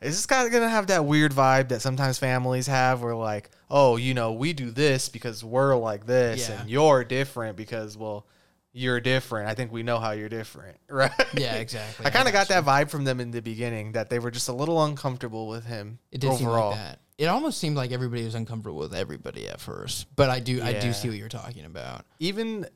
[0.00, 3.96] is this guy gonna have that weird vibe that sometimes families have, where like, oh,
[3.96, 6.60] you know, we do this because we're like this, Yeah.
[6.60, 8.26] and you're different because well.
[8.74, 9.48] You're different.
[9.48, 11.10] I think we know how you're different, right?
[11.34, 12.04] Yeah, exactly.
[12.06, 14.48] I kind of got that vibe from them in the beginning that they were just
[14.48, 16.72] a little uncomfortable with him It did overall.
[16.72, 16.98] seem like that.
[17.16, 20.74] It almost seemed like everybody was uncomfortable with everybody at first, but I do I
[20.74, 22.04] do see what you're talking about.
[22.20, 22.66] Even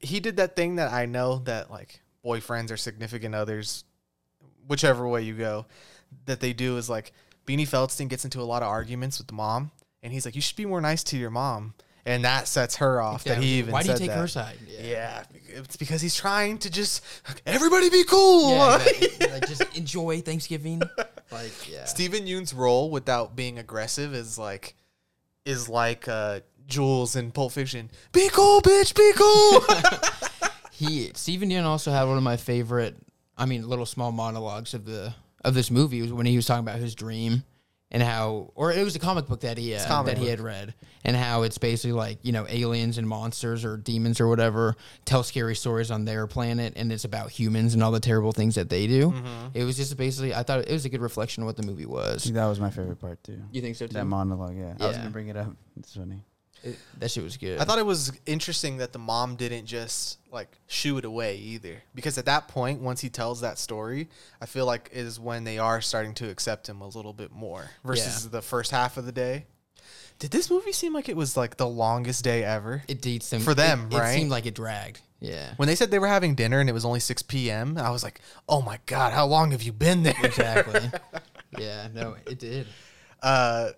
[0.00, 3.84] he did that thing that I know that like boyfriends or significant others,
[4.68, 5.66] whichever way you go,
[6.26, 7.12] that they do is like
[7.46, 9.70] Beanie Feldstein gets into a lot of arguments with the mom,
[10.02, 13.00] and he's like, "You should be more nice to your mom," and that sets her
[13.00, 13.24] off.
[13.24, 14.18] That he even Why do you take that.
[14.18, 14.56] her side?
[14.68, 17.02] Yeah, it's because he's trying to just
[17.46, 18.50] everybody be cool.
[18.50, 19.26] Yeah, exactly.
[19.28, 20.82] like just enjoy Thanksgiving.
[21.30, 21.84] Like yeah.
[21.84, 24.74] Steven Yeun's role without being aggressive is like
[25.44, 27.90] is like uh Jules in Pulp Fiction.
[28.12, 30.50] Be cool, bitch, be cool.
[30.70, 32.96] he Steven Yeun also had one of my favorite
[33.36, 35.14] I mean little small monologues of the
[35.48, 37.42] of this movie was when he was talking about his dream
[37.90, 40.30] and how or it was a comic book that he uh, comic that he book.
[40.30, 40.74] had read
[41.06, 45.22] and how it's basically like you know aliens and monsters or demons or whatever tell
[45.22, 48.68] scary stories on their planet and it's about humans and all the terrible things that
[48.68, 49.10] they do.
[49.10, 49.46] Mm-hmm.
[49.54, 51.86] It was just basically I thought it was a good reflection of what the movie
[51.86, 52.24] was.
[52.24, 53.40] think that was my favorite part too.
[53.52, 53.94] You think so too?
[53.94, 54.74] That monologue, yeah.
[54.78, 55.02] I was Yeah.
[55.04, 55.56] gonna bring it up.
[55.78, 56.22] It's funny.
[56.62, 57.60] It- that shit was good.
[57.60, 61.82] I thought it was interesting that the mom didn't just like shoo it away either.
[61.94, 64.08] Because at that point, once he tells that story,
[64.40, 67.70] I feel like is when they are starting to accept him a little bit more
[67.84, 68.30] versus Yeah.
[68.32, 69.46] the first half of the day.
[70.18, 72.82] Did this movie seem like it was like the longest day ever?
[72.88, 74.10] it dates them For them, it, right?
[74.10, 75.00] It seemed like it dragged.
[75.20, 75.52] Yeah.
[75.56, 78.02] When they said they were having dinner and it was only 6 p.m., I was
[78.02, 80.14] like, oh my God, how long have you been there?
[80.22, 80.90] Exactly.
[81.58, 82.66] yeah, no, it did.
[83.22, 83.70] Uh,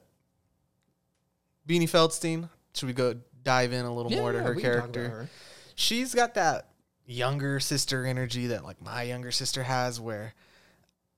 [1.68, 4.70] Beanie Feldstein, should we go dive in a little more to Yeah, her we can
[4.72, 5.11] talk about character?
[5.11, 5.28] her.
[5.74, 6.68] She's got that
[7.06, 10.35] younger sister energy that like my younger sister has where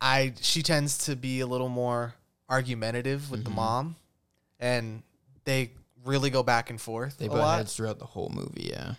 [0.01, 2.15] I she tends to be a little more
[2.49, 3.57] argumentative with the Mm-hmm.
[3.57, 3.97] mom
[4.61, 5.03] and
[5.45, 5.73] they
[6.05, 7.57] really go back and forth They butt lot.
[7.59, 8.71] heads throughout the whole movie.
[8.73, 8.95] Yeah.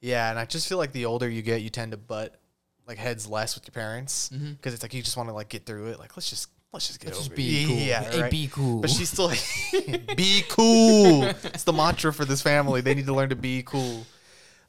[0.00, 2.38] Yeah, and I just feel like the older you get, you tend to butt
[2.86, 4.74] like heads less with your parents because Mhm.
[4.74, 5.98] it's like you just want to like get through it.
[5.98, 7.66] Like let's just let's just get Let's over just be it.
[7.66, 7.76] cool.
[7.76, 8.30] Yeah, Hey, right?
[8.30, 8.80] be cool.
[8.80, 9.42] But she's still like,
[10.16, 11.24] be cool.
[11.24, 12.80] It's the mantra for this family.
[12.80, 14.06] They need to learn to be cool.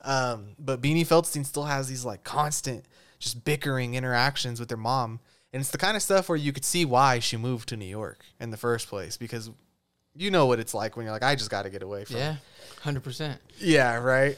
[0.02, 2.86] Um, but Beanie Feldstein still has these like constant,
[3.20, 5.20] just bickering interactions with their mom,
[5.52, 7.86] and it's the kind of stuff where you could see why she moved to New
[7.86, 9.50] York in the first place because
[10.16, 12.16] you know what it's like when you're like, I just got to get away from.
[12.18, 12.36] yeah,
[12.82, 13.42] hundred percent.
[13.60, 14.38] Yeah, right.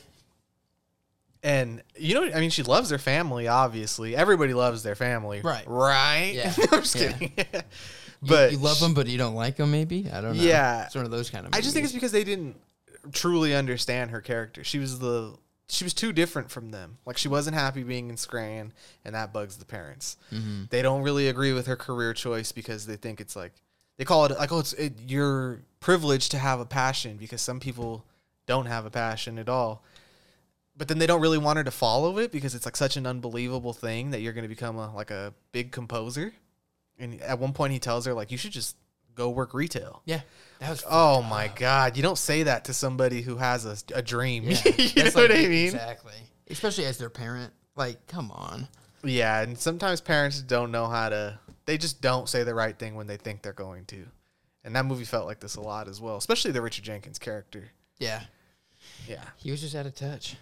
[1.44, 3.48] And you know, I mean, she loves her family.
[3.48, 5.42] Obviously, everybody loves their family.
[5.42, 5.64] Right.
[5.68, 6.34] Right.
[6.36, 6.54] Yeah.
[6.72, 7.12] I'm just Yeah.
[7.14, 7.34] kidding.
[7.36, 7.66] But
[8.22, 9.72] but you, love them, but you don't like them.
[9.72, 10.44] Maybe I don't know.
[10.44, 10.86] Yeah.
[10.86, 11.54] it's one of those kind of.
[11.56, 12.58] I just think it's because they didn't
[13.12, 14.64] truly understand her character.
[14.64, 15.36] She was the
[15.68, 16.98] she was too different from them.
[17.06, 18.74] Like she wasn't happy being in Scran,
[19.06, 20.18] and that bugs the parents.
[20.32, 20.66] Mm-hmm.
[20.70, 23.54] They don't really agree with her career choice because they think it's like
[23.98, 27.60] they call it like oh it's it, you're privileged to have a passion because some
[27.60, 28.06] people
[28.46, 29.84] don't have a passion at all.
[30.78, 33.06] But then they don't really want her to follow it because it's like such an
[33.06, 36.34] unbelievable thing that you're going to become a like a big composer.
[36.98, 38.76] And at one point he tells her like you should just
[39.14, 40.02] go work retail.
[40.06, 40.22] yeah,
[40.60, 40.84] that was.
[40.90, 41.98] Oh my god!
[41.98, 44.44] You don't say that to somebody who has a, a dream.
[44.46, 45.66] Yeah, you know that's what I mean?
[45.66, 46.14] Exactly.
[46.50, 47.52] Especially as their parent.
[47.76, 48.68] Like, come on.
[49.04, 51.40] Yeah, and sometimes parents don't know how to.
[51.66, 54.06] They just don't say the right thing when they think they're going to,
[54.64, 56.18] and that movie felt like this a lot as well.
[56.18, 57.72] Especially the Richard Jenkins character.
[58.00, 58.22] Yeah,
[59.08, 59.24] Yeah.
[59.38, 60.36] he was just out of touch.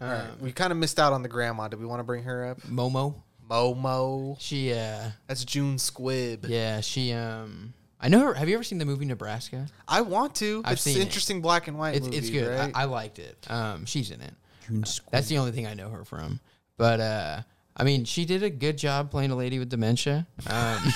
[0.00, 0.20] All right.
[0.22, 1.68] Um, We kind of missed out on the grandma.
[1.68, 2.60] Did we want to bring her up?
[2.62, 3.14] Momo.
[3.48, 4.36] Momo.
[4.40, 4.72] She.
[4.72, 6.48] uh That's June Squibb.
[6.48, 7.12] Yeah, she.
[7.12, 7.74] Um.
[8.00, 8.34] I know her.
[8.34, 9.68] Have you ever seen the movie Nebraska?
[9.86, 10.62] I want to.
[10.64, 11.02] I've it's seen it.
[11.02, 12.16] interesting black and white It's movie.
[12.18, 12.48] it's good.
[12.58, 12.72] Right?
[12.74, 13.46] I, I liked it.
[13.48, 14.34] Um, she's in it.
[14.66, 15.10] June Squibb.
[15.12, 16.40] That's the only thing I know her from.
[16.76, 17.42] But uh,
[17.76, 20.26] I mean, she did a good job playing a lady with dementia.
[20.48, 20.78] Um,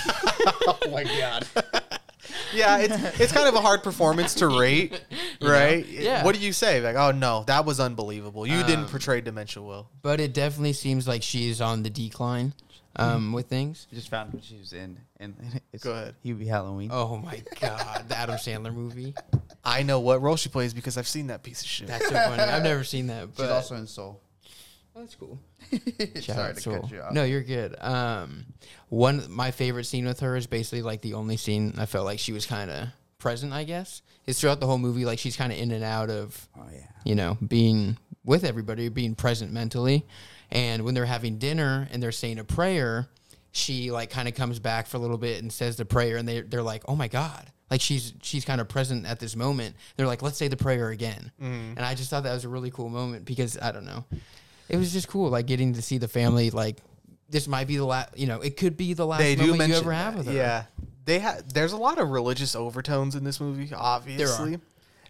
[0.67, 1.47] oh my god.
[2.55, 5.01] yeah, it's it's kind of a hard performance to rate,
[5.43, 5.85] right?
[5.87, 6.25] Yeah.
[6.25, 6.81] What do you say?
[6.81, 8.47] Like, oh no, that was unbelievable.
[8.47, 9.91] You didn't Um, portray dementia well.
[10.03, 12.53] but it definitely seems like she's on the decline
[12.97, 13.87] um, with things.
[13.93, 15.35] just found what she was in, and
[15.73, 16.15] it's Go ahead.
[16.25, 16.91] Hubie Halloween.
[16.93, 19.15] Oh my god, the Adam Sandler movie.
[19.65, 21.89] I know what role she plays because I've seen that piece of shit.
[21.89, 22.41] That's so funny.
[22.43, 24.21] I've never seen that, but She's also in Soul.
[24.97, 25.39] Oh, that's cool.
[26.15, 26.81] Shout Sorry out to Soul.
[26.81, 27.13] cut you off.
[27.13, 27.77] No, you're good.
[27.83, 28.47] Um,
[28.89, 32.19] one my favorite scene with her is basically like the only scene I felt like
[32.19, 33.53] she was kind of present.
[33.53, 35.05] I guess is throughout the whole movie.
[35.05, 36.87] Like she's kind of in and out of Oh yeah.
[37.05, 40.07] you know, being with everybody, being present mentally.
[40.51, 43.09] And when they're having dinner and they're saying a prayer,
[43.53, 46.27] she like kind of comes back for a little bit and says the prayer, and
[46.27, 49.77] they they're like, oh my god, like she's she's kind of present at this moment.
[49.97, 52.71] They're like, let's say the prayer again, and I just thought that was a really
[52.71, 54.05] cool moment because I don't know,
[54.69, 56.79] it was just cool, like getting to see the family like.
[57.29, 58.41] This might be the last, you know.
[58.41, 60.33] It could be the last they moment mention you ever have with her.
[60.33, 60.67] Yeah,
[61.05, 61.51] they had.
[61.51, 64.61] There's a lot of religious overtones in this movie, obviously.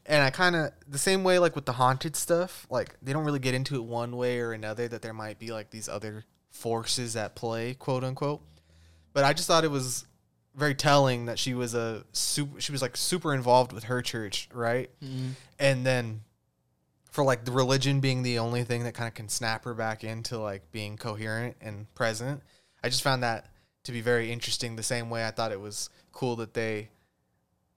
[0.06, 2.66] And I kind of the same way like with the haunted stuff.
[2.70, 4.88] Like they don't really get into it one way or another.
[4.88, 8.40] That there might be like these other forces at play, quote unquote.
[9.12, 10.06] But I just thought it was
[10.54, 12.60] very telling that she was a super.
[12.62, 14.88] She was like super involved with her church, right?
[15.04, 15.30] Mm-hmm.
[15.58, 16.20] And then
[17.16, 20.04] for like the religion being the only thing that kind of can snap her back
[20.04, 22.42] into like being coherent and present.
[22.84, 23.46] I just found that
[23.84, 24.76] to be very interesting.
[24.76, 26.90] The same way I thought it was cool that they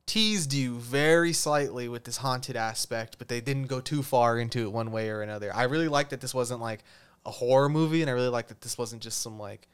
[0.05, 4.63] teased you very slightly with this haunted aspect, but they didn't go too far into
[4.63, 5.55] it one way or another.
[5.55, 6.83] I really liked that this wasn't like
[7.25, 9.69] a horror movie, and I really liked that this wasn't just some like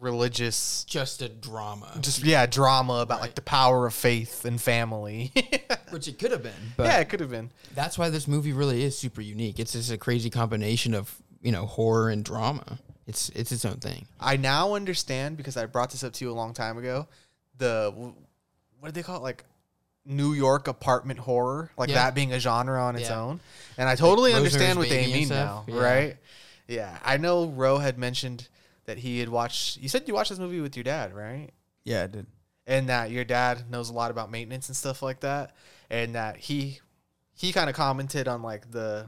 [0.00, 5.32] religious, just a drama, just yeah, drama about like the power of faith and family.
[5.90, 6.52] which it could have been.
[6.78, 7.50] Yeah, it could have been.
[7.74, 9.58] that's why this movie really is super unique.
[9.58, 12.78] It's just a crazy combination of you know horror and drama.
[13.06, 14.06] It's it's its own thing.
[14.18, 17.06] I now understand because I brought this up to you a long time ago.
[17.58, 17.92] The
[18.80, 19.22] what do they call it?
[19.22, 19.44] Like
[20.06, 21.96] New York apartment horror, like Yeah.
[21.96, 23.20] that being a genre on its Yeah.
[23.20, 23.40] own.
[23.78, 25.64] And I totally Like understand what they mean now.
[25.68, 25.80] Yeah.
[25.80, 26.16] right?
[26.66, 27.46] Yeah, I know.
[27.46, 28.48] Roe had mentioned
[28.86, 29.76] that he had watched.
[29.78, 31.50] You said you watched this movie with your dad, right?
[31.84, 32.26] Yeah, I did.
[32.66, 35.54] and that your dad knows a lot about maintenance and stuff like that
[35.90, 36.80] and that he
[37.34, 39.06] he kind of commented on like the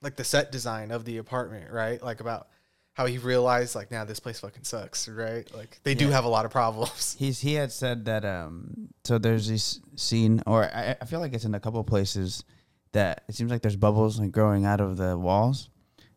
[0.00, 2.46] like the set design of the apartment right like about
[2.92, 6.28] how he realized like now this place fucking sucks right like they do have a
[6.28, 10.94] lot of problems He's he had said that um so there's this scene or I,
[11.00, 12.44] I feel like it's in a couple places
[12.92, 15.68] that it seems like there's bubbles like growing out of the walls.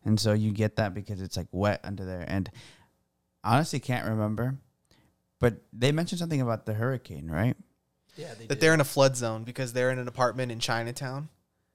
[0.06, 2.24] And so you get that because it's like wet under there.
[2.26, 2.50] And
[3.44, 4.56] honestly can't remember.
[5.38, 7.56] But they mentioned something about the hurricane, right?
[8.16, 11.28] Yeah, they that they're in a flood zone because they're in an apartment in Chinatown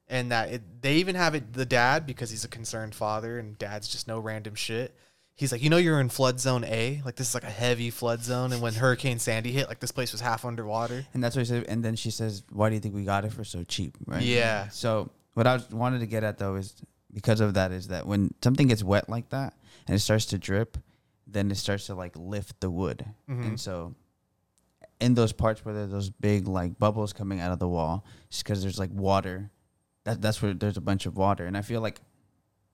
[0.07, 3.57] and that it, they even have it the dad because he's a concerned father and
[3.59, 4.95] dad's just no random shit
[5.35, 7.89] he's like you know you're in flood zone A like this is like a heavy
[7.89, 11.35] flood zone and when Hurricane Sandy hit like this place was half underwater And that's
[11.35, 11.65] what he said.
[11.67, 14.21] And then she says, "Why do you think we got it for so cheap?" Right?
[14.21, 14.69] Yeah.
[14.69, 16.75] So what I was, wanted to get at though is
[17.13, 19.53] because of that is that when something gets wet like that
[19.87, 20.77] and it starts to drip,
[21.27, 23.95] then it starts to like lift the wood, and so
[24.99, 28.43] in those parts where there's those big like bubbles coming out of the wall, just
[28.43, 29.49] because there's like water,
[30.03, 31.99] that that's where there's a bunch of water, and I feel like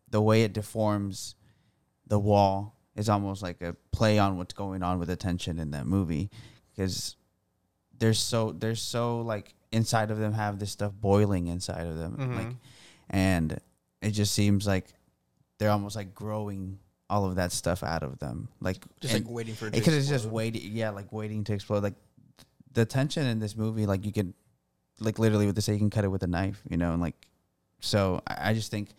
[0.09, 1.35] the way it deforms
[2.05, 5.71] the wall is almost like a play on what's going on with the tension in
[5.71, 6.29] that movie
[6.75, 7.15] because
[7.99, 12.15] there's so there's so like inside of them have this stuff boiling inside of them
[12.17, 12.35] Mhm.
[12.37, 12.55] like
[13.09, 13.59] and
[14.01, 14.93] it just seems like
[15.59, 16.79] they're almost like growing
[17.09, 18.49] all of that stuff out of them.
[18.59, 21.53] Like just and- like waiting for it because it's just waiting yeah like waiting to
[21.53, 21.83] explode.
[21.83, 21.95] Like
[22.73, 24.33] the tension in this movie like you can
[24.99, 27.01] like literally with the say you can cut it with a knife you know and
[27.01, 27.15] like
[27.79, 28.89] so I, I just think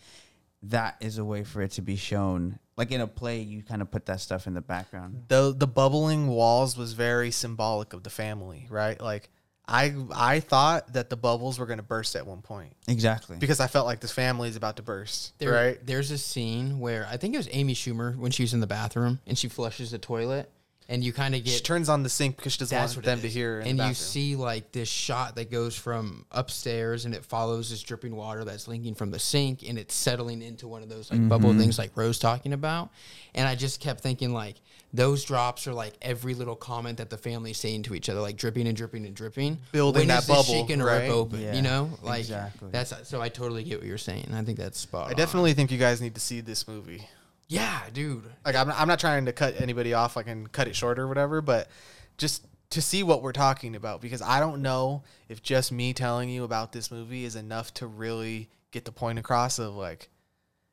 [0.64, 2.58] that is a way for it to be shown.
[2.76, 5.24] Like in a play you kind of put that stuff in the background.
[5.28, 9.00] The the bubbling walls was very symbolic of the family right?
[9.00, 9.30] Like
[9.68, 12.72] I I thought that the bubbles were going to burst at one point.
[12.88, 13.36] Exactly.
[13.36, 15.78] Because I felt like this family is about to burst There, right?
[15.84, 18.66] There's a scene where I think it was Amy Schumer when she was in the
[18.66, 20.50] bathroom and she flushes the toilet,
[20.88, 23.06] and you kind of get she turns on the sink because she doesn't that's want
[23.06, 26.24] what them to hear in and the you see like this shot that goes from
[26.32, 30.40] upstairs and it follows this dripping water that's linking from the sink and it's settling
[30.40, 31.60] into one of those like bubble mm-hmm.
[31.60, 32.90] things like Rose talking about.
[33.34, 34.56] And I just kept thinking like
[34.92, 38.36] those drops are like every little comment that the family's saying to each other, like
[38.36, 39.58] dripping and dripping and dripping.
[39.72, 41.02] Building When that is this bubble, shit gonna right?
[41.02, 41.40] rip open?
[41.40, 42.70] Yeah, you know, like exactly.
[42.70, 43.20] that's so.
[43.20, 44.30] I totally get what you're saying.
[44.32, 45.08] I think that's spot.
[45.08, 45.16] I on.
[45.16, 47.06] definitely think you guys need to see this movie.
[47.48, 48.24] Yeah, dude.
[48.44, 51.08] Like I'm, I'm not trying to cut anybody off, I can cut it short or
[51.08, 51.68] whatever, but
[52.16, 56.28] just to see what we're talking about because I don't know if just me telling
[56.28, 60.10] you about this movie is enough to really get the point across of like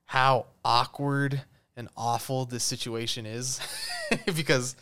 [0.06, 1.42] how awkward
[1.78, 3.60] and awful this situation is
[4.36, 4.76] because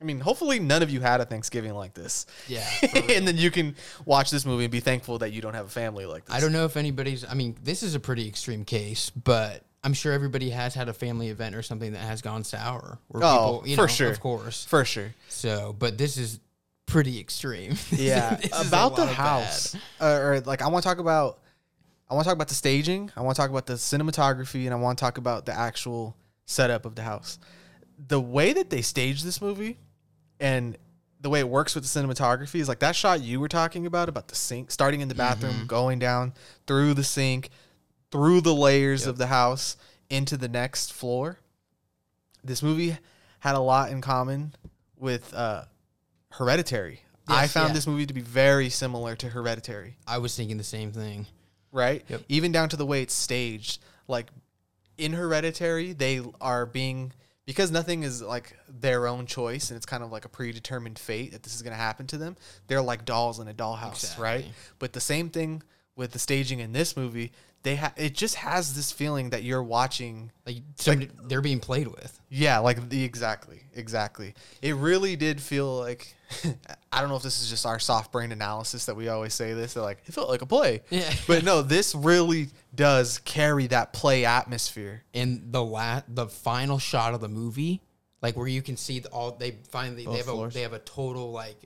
[0.00, 2.24] I mean, hopefully none of you had a Thanksgiving like this.
[2.48, 2.66] Yeah,
[3.10, 5.70] and then you can watch this movie and be thankful that you don't have a
[5.70, 6.34] family like this.
[6.34, 7.24] I don't know if anybody's.
[7.28, 10.94] I mean, this is a pretty extreme case, but I'm sure everybody has had a
[10.94, 12.98] family event or something that has gone sour.
[13.08, 14.10] Where Oh, people, you for know, sure.
[14.10, 14.64] of course.
[14.64, 15.14] For sure.
[15.28, 16.40] So, but this is
[16.86, 17.74] pretty extreme.
[17.92, 21.40] Yeah, This is a about the house, uh, or like I want to talk about,
[22.10, 23.10] I want to talk about the staging.
[23.16, 26.16] I want to talk about the cinematography, and I want to talk about the actual
[26.50, 27.38] setup of the house.
[28.08, 29.78] The way that they staged this movie,
[30.38, 30.76] and
[31.20, 34.08] the way it works with the cinematography is like that shot you were talking about
[34.08, 35.66] about the sink, starting in the bathroom, Mm-hmm.
[35.66, 36.32] going down
[36.66, 37.50] through the sink,
[38.10, 39.76] through the layers of the house
[40.08, 41.38] into the next floor.
[42.42, 42.96] This movie
[43.40, 44.54] had a lot in common
[44.96, 45.64] with uh,
[46.32, 47.02] Hereditary.
[47.28, 47.74] I found yeah.
[47.74, 51.26] this movie to be very similar to Hereditary, I was thinking the same thing.
[51.70, 52.02] right?
[52.08, 52.22] Yep.
[52.28, 53.80] Even down to the way it's staged.
[54.08, 54.26] Like
[55.00, 57.12] in Hereditary, they are being
[57.46, 61.32] because nothing is like their own choice and it's kind of like a predetermined fate
[61.32, 62.36] that this is going to happen to them.
[62.68, 64.44] They're like dolls in a dollhouse, right?
[64.78, 65.62] But the same thing
[65.96, 67.32] with the staging in this movie,
[67.62, 71.88] they ha- it just has this feeling that you're watching Like, somebody, they're being played
[71.88, 72.18] with.
[72.30, 74.34] Yeah, like the exactly, exactly.
[74.62, 76.14] It really did feel like
[76.92, 79.52] I don't know if this is just our soft brain analysis that we always say
[79.52, 79.74] this.
[79.74, 80.82] They're like it felt like a play.
[80.90, 81.12] Yeah.
[81.26, 85.02] but no, this really does carry that play atmosphere.
[85.12, 87.82] in the la- the final shot of the movie,
[88.22, 90.72] like where you can see the, all they finally Both they have a they have
[90.72, 91.56] a total like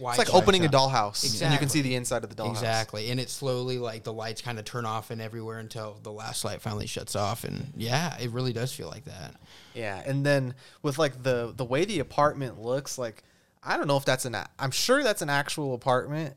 [0.00, 2.50] It's like opening a dollhouse, and you can see the inside of the dollhouse.
[2.52, 6.12] exactly, and it slowly like the lights kind of turn off and everywhere until the
[6.12, 9.34] last light finally shuts off, and yeah, it really does feel like that.
[9.74, 13.22] Yeah, and then with like the the way the apartment looks, like
[13.62, 14.34] I don't know if that's an.
[14.34, 16.34] a- I'm sure that's an actual apartment.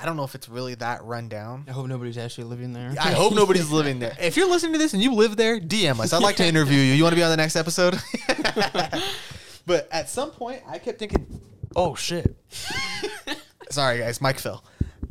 [0.00, 1.64] I don't know if it's really that run down.
[1.66, 2.94] I hope nobody's actually living there.
[3.00, 4.16] I hope nobody's living there.
[4.20, 6.12] If you're listening to this and you live there, DM us.
[6.12, 6.92] I'd like to interview you.
[6.94, 7.98] You want to be on the next episode?
[9.66, 11.40] but at some point, I kept thinking,
[11.76, 12.36] oh shit.
[13.70, 14.20] Sorry, guys.
[14.20, 14.64] mic fell.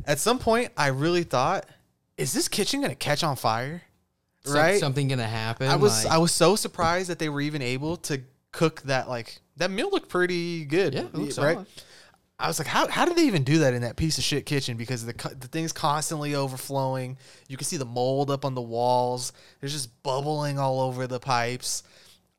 [0.04, 1.66] At some point, I really thought,
[2.16, 3.82] is this kitchen going to catch on fire?
[4.46, 4.80] Right?
[4.80, 5.68] something gonna happen.
[5.68, 9.06] I was like- I was so surprised that they were even able to cook that
[9.08, 10.94] like that meal looked pretty good.
[10.94, 11.54] Yeah, it looks right.
[11.54, 11.66] solid.
[12.40, 14.46] I was like, how, how did they even do that in that piece of shit
[14.46, 14.76] kitchen?
[14.76, 17.18] Because the co- the thing's constantly overflowing.
[17.48, 19.32] You can see the mold up on the walls.
[19.60, 21.82] There's just bubbling all over the pipes.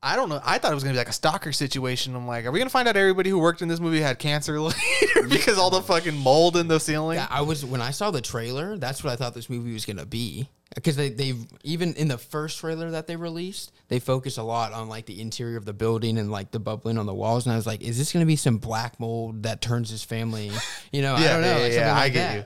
[0.01, 0.39] I don't know.
[0.45, 2.15] I thought it was gonna be like a stalker situation.
[2.15, 4.59] I'm like, are we gonna find out everybody who worked in this movie had cancer
[4.61, 7.17] later because all the fucking mold in the ceiling?
[7.17, 8.77] Yeah, I was when I saw the trailer.
[8.77, 10.47] That's what I thought this movie was gonna be.
[10.73, 11.33] Because they they
[11.63, 15.19] even in the first trailer that they released, they focus a lot on like the
[15.19, 17.45] interior of the building and like the bubbling on the walls.
[17.45, 20.51] And I was like, is this gonna be some black mold that turns his family?
[20.91, 21.47] You know, I don't know.
[21.57, 22.35] yeah, like yeah, something I get that.
[22.37, 22.43] you.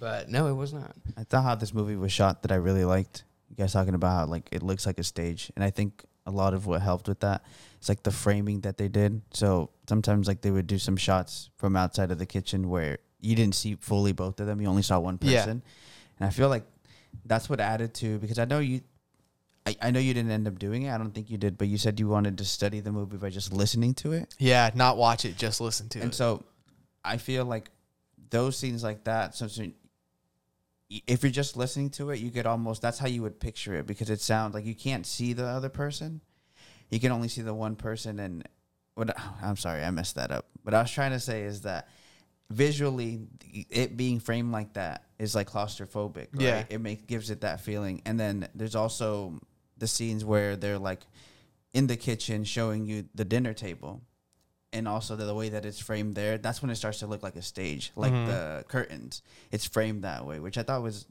[0.00, 0.94] But no, it was not.
[1.16, 3.24] I thought how this movie was shot that I really liked.
[3.50, 6.30] You guys talking about how like it looks like a stage, and I think a
[6.30, 7.42] lot of what helped with that
[7.80, 9.22] is like the framing that they did.
[9.32, 13.34] So sometimes like they would do some shots from outside of the kitchen where you
[13.34, 15.62] didn't see fully both of them; you only saw one person.
[15.64, 16.20] Yeah.
[16.20, 16.64] And I feel like
[17.24, 18.82] that's what added to because I know you.
[19.66, 20.90] I, I know you didn't end up doing it.
[20.92, 23.28] I don't think you did, but you said you wanted to study the movie by
[23.30, 24.34] just listening to it.
[24.38, 26.14] yeah, not watch it, just listen to And it.
[26.14, 26.42] so
[27.04, 27.70] I feel like
[28.30, 29.46] those scenes like that, so,
[30.90, 33.86] if you're just listening to it, you could almost that's how you would picture it
[33.86, 36.20] because it sounds like you can't see the other person.
[36.90, 38.48] You can only see the one person and
[38.94, 40.46] what I'm sorry, I messed that up.
[40.62, 41.88] What I was trying to say is that
[42.50, 43.20] visually
[43.70, 46.40] it being framed like that is like claustrophobic, right?
[46.40, 46.64] Yeah.
[46.70, 48.02] It makes gives it that feeling.
[48.06, 49.38] And then there's also
[49.76, 51.02] the scenes where they're like
[51.74, 54.02] in the kitchen showing you the dinner table
[54.72, 57.22] and also the, the way that it's framed there that's when it starts to look
[57.22, 58.26] like a stage like Mhm.
[58.26, 59.22] the curtains.
[59.50, 61.06] It's framed that way which i thought was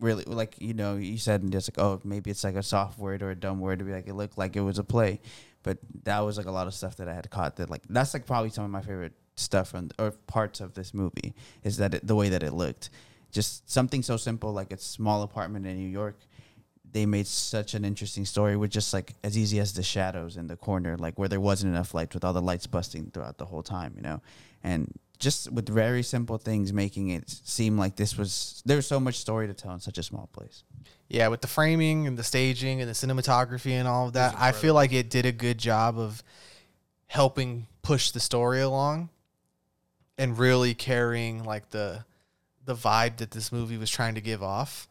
[0.00, 2.98] really like you know you said and just like oh maybe it's like a soft
[2.98, 5.20] word or a dumb word to be like it looked like it was a play.
[5.64, 8.14] But that was like a lot of stuff that i had caught that like that's
[8.14, 11.34] like probably some of my favorite stuff from or parts of this movie
[11.64, 12.90] is that it, the way that it looked.
[13.32, 16.16] Just something so simple like a small apartment in new york
[16.92, 20.46] they made such an interesting story with just like as easy as the shadows in
[20.46, 23.46] the corner, like where there wasn't enough light with all the lights busting throughout the
[23.46, 24.20] whole time, you know,
[24.62, 29.00] and just with very simple things making it seem like this was there was so
[29.00, 30.62] much story to tell in such a small place.
[31.08, 34.52] yeah, with the framing and the staging and the cinematography and all of that, I
[34.52, 36.22] feel like it did a good job of
[37.06, 39.08] helping push the story along
[40.18, 42.04] and really carrying like the
[42.64, 44.86] the vibe that this movie was trying to give off.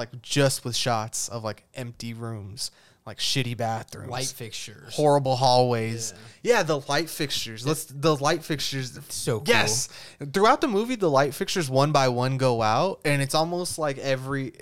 [0.00, 2.70] Like just with shots of like empty rooms,
[3.06, 4.94] like shitty bathrooms, Light fixtures.
[4.94, 6.14] horrible hallways.
[6.42, 6.62] Yeah.
[6.62, 7.66] the light fixtures.
[7.66, 8.98] Let's the light fixtures.
[9.10, 9.44] So cool.
[9.48, 9.88] Yes,
[10.32, 13.98] throughout the movie, the light fixtures one by one go out, and it's almost like
[13.98, 14.52] every.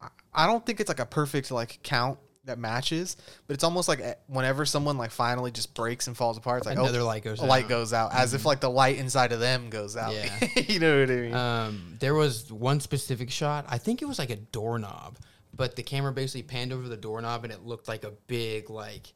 [0.00, 3.16] I- I don't think it's like a perfect like count that matches,
[3.46, 6.66] but it's almost like eh, whenever someone like finally just breaks and falls apart, it's
[6.66, 7.68] like Another oh, light goes a light out.
[7.70, 10.14] goes out, as if like the light inside of them goes out.
[10.14, 10.46] Yeah.
[10.68, 11.34] you know what I mean?
[11.34, 13.64] Um, there was one specific shot.
[13.68, 15.18] I think it was like a doorknob,
[15.54, 19.12] but the camera basically panned over the doorknob and it looked like a big like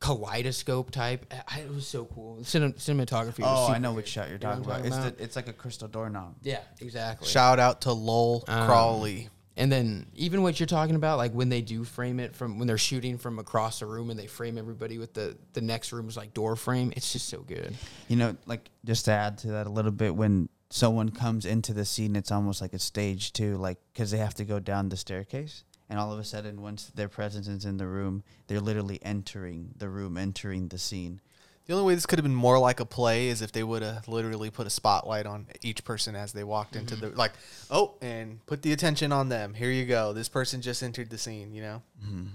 [0.00, 1.32] kaleidoscope type.
[1.48, 2.38] I- It was so cool.
[2.42, 3.40] Cinem- cinematography.
[3.40, 3.96] Was Oh, I know good.
[3.98, 5.06] which shot you're You know talking what about.
[5.06, 6.34] It's the, it's like a crystal doorknob.
[6.42, 7.28] yeah, exactly.
[7.28, 9.28] Shout out to Lol Um, Crawley.
[9.56, 12.66] And then even what you're talking about, like when they do frame it from when
[12.66, 16.16] they're shooting from across the room and they frame everybody with the the next room's
[16.16, 17.74] like door frame, it's just so good.
[18.08, 21.74] You know, like just to add to that a little bit, when someone comes into
[21.74, 24.88] the scene, it's almost like a stage too, like because they have to go down
[24.88, 28.60] the staircase, and all of a sudden, once their presence is in the room, they're
[28.60, 31.20] literally entering the room, entering the scene.
[31.66, 33.82] The only way this could have been more like a play is if they would
[33.82, 37.10] have literally put a spotlight on each person as they walked into mm-hmm.
[37.10, 37.32] the like,
[37.70, 39.54] oh, and put the attention on them.
[39.54, 40.12] Here you go.
[40.12, 41.52] This person just entered the scene.
[41.52, 41.82] You know.
[42.04, 42.26] Mm-hmm.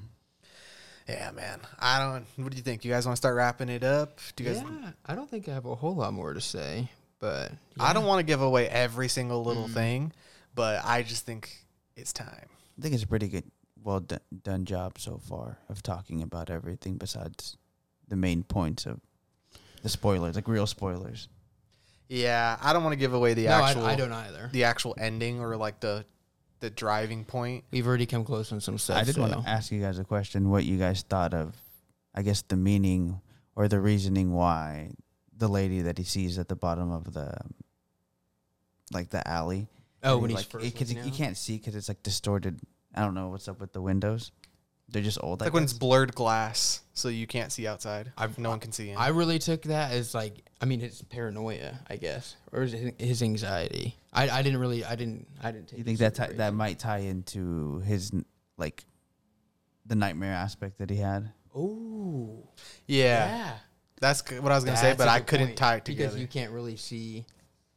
[1.09, 1.59] Yeah, man.
[1.79, 2.25] I don't.
[2.43, 2.85] What do you think?
[2.85, 4.19] You guys want to start wrapping it up?
[4.35, 4.61] Do you guys?
[4.61, 8.05] yeah, I don't think I have a whole lot more to say, but I don't
[8.05, 9.73] want to give away every single little mm-hmm.
[9.73, 10.13] thing,
[10.55, 11.65] but I just think
[11.95, 12.47] it's time.
[12.77, 13.45] I think it's a pretty good,
[13.83, 17.57] well done, done job so far of talking about everything besides
[18.07, 18.99] the main points of
[19.81, 21.27] the spoilers, like real spoilers.
[22.09, 23.85] Yeah, I don't want to give away the no, actual.
[23.85, 24.49] I, I don't either.
[24.51, 26.05] the actual ending or like the
[26.59, 27.65] the driving point.
[27.71, 28.97] We've already come close on some stuff.
[28.97, 31.55] I did want to ask you guys a question: what you guys thought of,
[32.15, 33.21] I guess, the meaning
[33.55, 34.91] or the reasoning why
[35.35, 37.33] the lady that he sees at the bottom of the,
[38.91, 39.67] like the alley.
[40.03, 42.59] Oh, when he, he's like, first because looking you can't see because it's like distorted.
[42.95, 44.31] I don't know what's up with the windows.
[44.89, 45.41] They're just old.
[45.41, 48.11] It's I like when it's blurred glass, so you can't see outside.
[48.17, 48.97] I've- no one can see in.
[48.97, 52.99] I really took that as like, I mean, his paranoia, I guess, or is it
[52.99, 53.95] his anxiety.
[54.13, 55.79] I, I didn't really, I didn't, I didn't take.
[55.79, 58.11] You think that super that might tie into his
[58.57, 58.85] like
[59.85, 61.31] the nightmare aspect that he had?
[61.53, 62.47] Oh,
[62.85, 63.53] yeah, yeah.
[63.99, 66.27] that's what I was gonna say, but I couldn't point, tie it together because you
[66.27, 67.25] can't really see.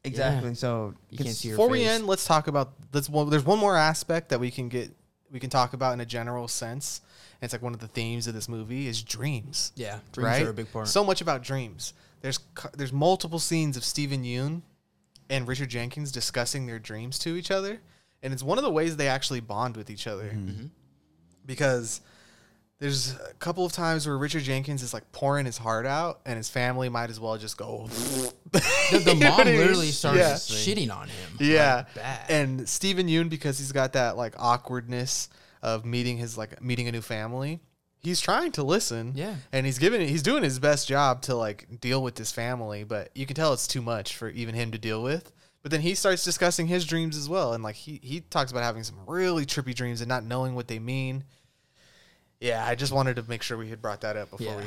[0.05, 0.55] Exactly.
[0.55, 3.11] So You can't see her Before we end, let's talk about let's.
[3.11, 4.95] Well, there's one more aspect that we can get
[5.31, 7.01] we can talk about in a general sense.
[7.41, 9.73] And it's like one of the themes of this movie is dreams.
[9.77, 10.47] Yeah, dreams right?
[10.47, 10.89] are a big part.
[10.89, 11.95] So much about dreams.
[12.21, 12.39] There's
[12.77, 14.63] there's multiple scenes of Steven Yeun
[15.31, 17.81] and Richard Jenkins discussing their dreams to each other,
[18.23, 20.31] and it's one of the ways they actually bond with each other.
[20.31, 20.67] Mm-hmm.
[21.47, 22.03] Because
[22.81, 26.37] there's a couple of times where Richard Jenkins is like pouring his heart out, and
[26.37, 27.87] his family might as well just go.
[28.53, 28.63] the,
[29.05, 29.59] the mom what I mean?
[29.61, 30.35] literally starts Yeah.
[30.75, 31.37] shitting on him.
[31.39, 35.29] Yeah, like, and Steven Yeun because he's got that like awkwardness
[35.63, 37.61] of meeting his like meeting a new family.
[38.03, 39.35] He's trying to listen, Yeah.
[39.53, 42.83] and he's giving it he's doing his best job to like deal with this family,
[42.83, 45.33] but you can tell it's too much for even him to deal with.
[45.63, 48.63] But then he starts discussing his dreams as well, and like he he talks about
[48.63, 51.25] having some really trippy dreams and not knowing what they mean.
[52.41, 54.57] Yeah, I just wanted to make sure we had brought that up before Yeah.
[54.57, 54.65] we.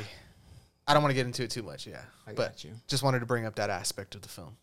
[0.86, 2.72] I don't want to get into it too much, yeah, I but got you.
[2.86, 4.56] just wanted to bring up that aspect of the film.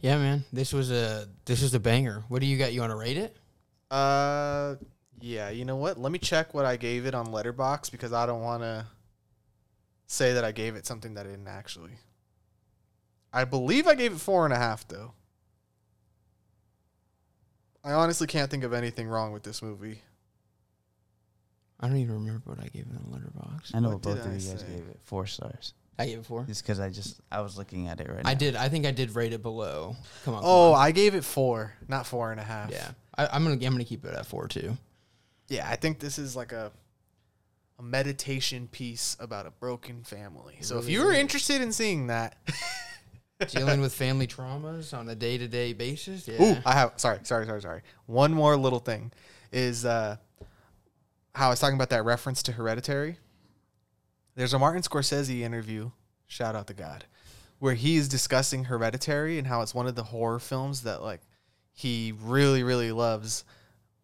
[0.00, 2.22] yeah, man, this was a this was a banger.
[2.28, 2.72] What do you got?
[2.72, 3.36] You want to rate it?
[3.90, 4.76] Uh,
[5.20, 5.50] yeah.
[5.50, 5.98] You know what?
[5.98, 8.86] Let me check what I gave it on Letterboxd because I don't want to
[10.06, 11.92] say that I gave it something that I didn't actually.
[13.32, 15.12] I believe I gave it four and a half though.
[17.82, 20.00] I honestly can't think of anything wrong with this movie.
[21.80, 23.72] I don't even remember what I gave it on Letterboxd.
[23.74, 24.66] I know What both of you guys say?
[24.68, 25.74] gave it four stars.
[25.98, 26.44] I gave it four.
[26.44, 28.30] Just because I just I was looking at it right now.
[28.30, 28.56] I did.
[28.56, 29.96] I think I did rate it below.
[30.24, 30.40] Come on.
[30.42, 30.80] come Oh, on.
[30.80, 32.70] I gave it four, not four and a half.
[32.70, 32.90] yeah.
[33.16, 34.76] I, I'm gonna I'm gonna keep it at four too.
[35.48, 35.68] yeah.
[35.70, 36.72] I think this is like a
[37.78, 40.56] a meditation piece about a broken family.
[40.60, 41.18] So if you're is.
[41.18, 42.36] interested in seeing that,
[43.48, 46.26] Dealing with family traumas on a day to day basis.
[46.26, 46.40] Yeah.
[46.42, 47.82] Ooh, I have sorry, sorry, sorry, sorry.
[48.06, 49.12] One more little thing
[49.52, 50.16] is uh,
[51.34, 53.18] how I was talking about that reference to Hereditary.
[54.36, 55.90] There's a Martin Scorsese interview,
[56.26, 57.04] shout out to God,
[57.58, 61.20] where he's discussing Hereditary and how it's one of the horror films that like
[61.72, 63.44] he really, really loves.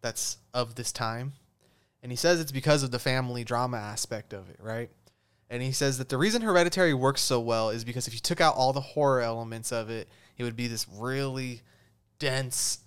[0.01, 1.33] That's of this time,
[2.01, 4.89] and he says it's because of the family drama aspect of it, right?
[5.49, 8.41] And he says that the reason Hereditary works so well is because if you took
[8.41, 10.07] out all the horror elements of it,
[10.37, 11.61] it would be this really
[12.17, 12.79] dense,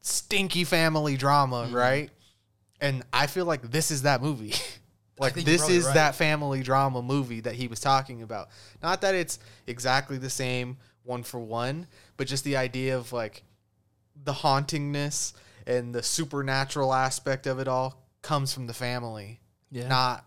[0.00, 1.74] stinky family drama, Mm-hmm.
[1.76, 2.10] right?
[2.80, 4.54] And I feel like this is that movie.
[5.18, 5.94] like this is right.
[5.94, 8.48] that family drama movie that he was talking about.
[8.82, 13.42] Not that it's exactly the same one for one, but just the idea of like
[14.24, 15.32] the hauntingness
[15.66, 19.88] and the supernatural aspect of it all comes from the family, Yeah.
[19.88, 20.24] not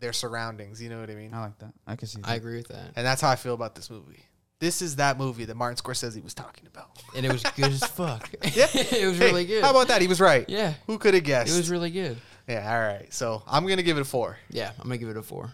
[0.00, 0.82] their surroundings.
[0.82, 1.32] You know what I mean?
[1.32, 1.72] I like that.
[1.86, 2.20] I can see.
[2.20, 2.28] That.
[2.28, 2.92] I agree with that.
[2.96, 4.24] And that's how I feel about this movie.
[4.64, 6.88] This is that movie that Martin Scorsese was talking about.
[7.14, 8.30] And it was good as fuck.
[8.42, 8.66] Yeah.
[8.74, 9.62] it was Hey, really good.
[9.62, 10.00] How about that?
[10.00, 10.48] He was right.
[10.48, 10.72] Yeah.
[10.86, 11.52] Who could have guessed?
[11.52, 12.16] It was really good.
[12.48, 13.12] yeah, all right.
[13.12, 14.38] So I'm going to give it a four.
[14.48, 15.52] Yeah, I'm gonna give it a four.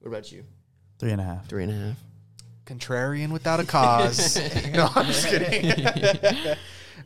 [0.00, 0.44] What about you?
[0.98, 1.46] Three and a half.
[1.46, 1.96] Three and a half.
[2.64, 4.36] Contrarian without a cause.
[4.72, 5.86] no, I'm just kidding.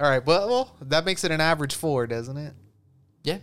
[0.01, 0.25] all right.
[0.25, 2.55] Well, well, that makes it an average four, doesn't it?
[3.25, 3.39] Yeah.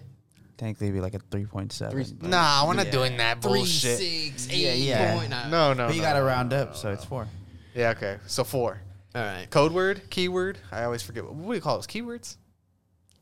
[0.55, 2.01] Technically, it'd be like a three point seven.
[2.01, 2.91] Three- Nah, we're not Yeah.
[2.91, 3.97] doing that Three, bullshit.
[3.97, 5.15] six, Yeah, yeah.
[5.17, 5.51] point nine.
[5.51, 5.87] No, no.
[5.87, 6.93] But you no, got to no, round no, up, no, so no.
[6.93, 7.27] it's four.
[7.75, 8.17] Yeah, okay.
[8.27, 8.81] So four.
[9.15, 9.47] All right.
[9.49, 10.57] Code word, keyword.
[10.71, 11.23] I always forget.
[11.23, 11.87] What, what do you call those?
[11.87, 12.37] Keywords?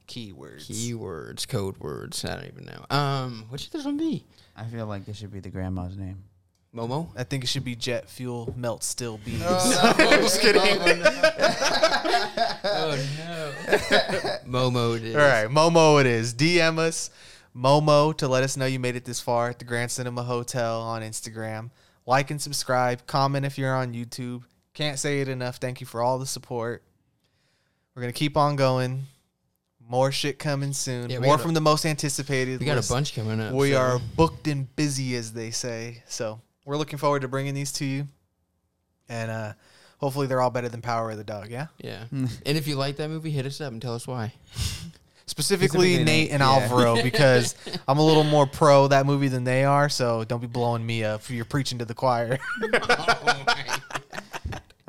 [0.07, 0.69] Keywords.
[0.69, 2.23] Keywords, code words.
[2.23, 2.85] I don't even know.
[2.95, 4.25] Um, what should this one be?
[4.55, 6.23] I feel like it should be the grandma's name.
[6.75, 7.09] Momo.
[7.15, 9.41] I think it should be jet fuel, melt still beans.
[9.45, 10.61] I'm just kidding.
[12.63, 13.51] Oh no.
[14.45, 15.15] Momo it is.
[15.15, 16.33] All right, Momo it is.
[16.33, 17.09] DM us,
[17.55, 20.81] Momo, to let us know you made it this far at the Grand Cinema Hotel
[20.81, 21.69] on Instagram.
[22.07, 24.41] Like and subscribe, comment if you're on YouTube.
[24.73, 25.57] Can't say it enough.
[25.57, 26.81] Thank you for all the support.
[27.93, 29.03] We're gonna keep on going.
[29.89, 31.09] More shit coming soon.
[31.09, 32.59] Yeah, More got a- from the most anticipated.
[32.59, 32.89] We got list.
[32.89, 33.53] a bunch coming up.
[33.53, 36.03] We so- are booked and busy, as they say.
[36.07, 38.07] So we're looking forward to bringing these to you,
[39.07, 39.53] and uh,
[39.99, 41.49] hopefully they're all better than Power of the Dog.
[41.49, 41.67] Yeah.
[41.79, 42.03] Yeah.
[42.11, 44.33] and if you like that movie, hit us up and tell us why.
[45.29, 46.49] Specifically, Specifically Nate and yeah.
[46.49, 47.53] Alvaro because
[47.87, 49.89] I'm a little more pro that movie than they are.
[49.89, 51.29] So don't be blowing me up.
[51.29, 52.39] You're preaching to the choir.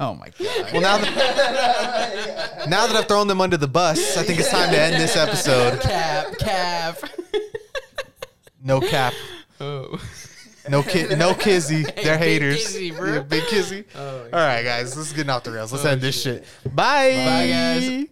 [0.00, 0.72] Oh my god.
[0.72, 4.70] well, now that now that I've thrown them under the bus, I think it's time
[4.70, 5.80] to end this episode.
[5.82, 6.98] Cap, cap.
[8.62, 9.12] No cap,
[9.60, 9.98] Oh.
[10.68, 11.82] no kid, no kizzy.
[11.82, 12.56] They're big haters.
[12.58, 13.14] kizzy, bro.
[13.14, 13.84] Yeah, big kizzy.
[13.96, 15.72] Oh, All right, guys, this is getting off the rails.
[15.72, 16.44] Let's Oh, end this shit.
[16.62, 16.76] shit.
[16.76, 17.14] Bye.
[17.16, 18.06] Bye, guys.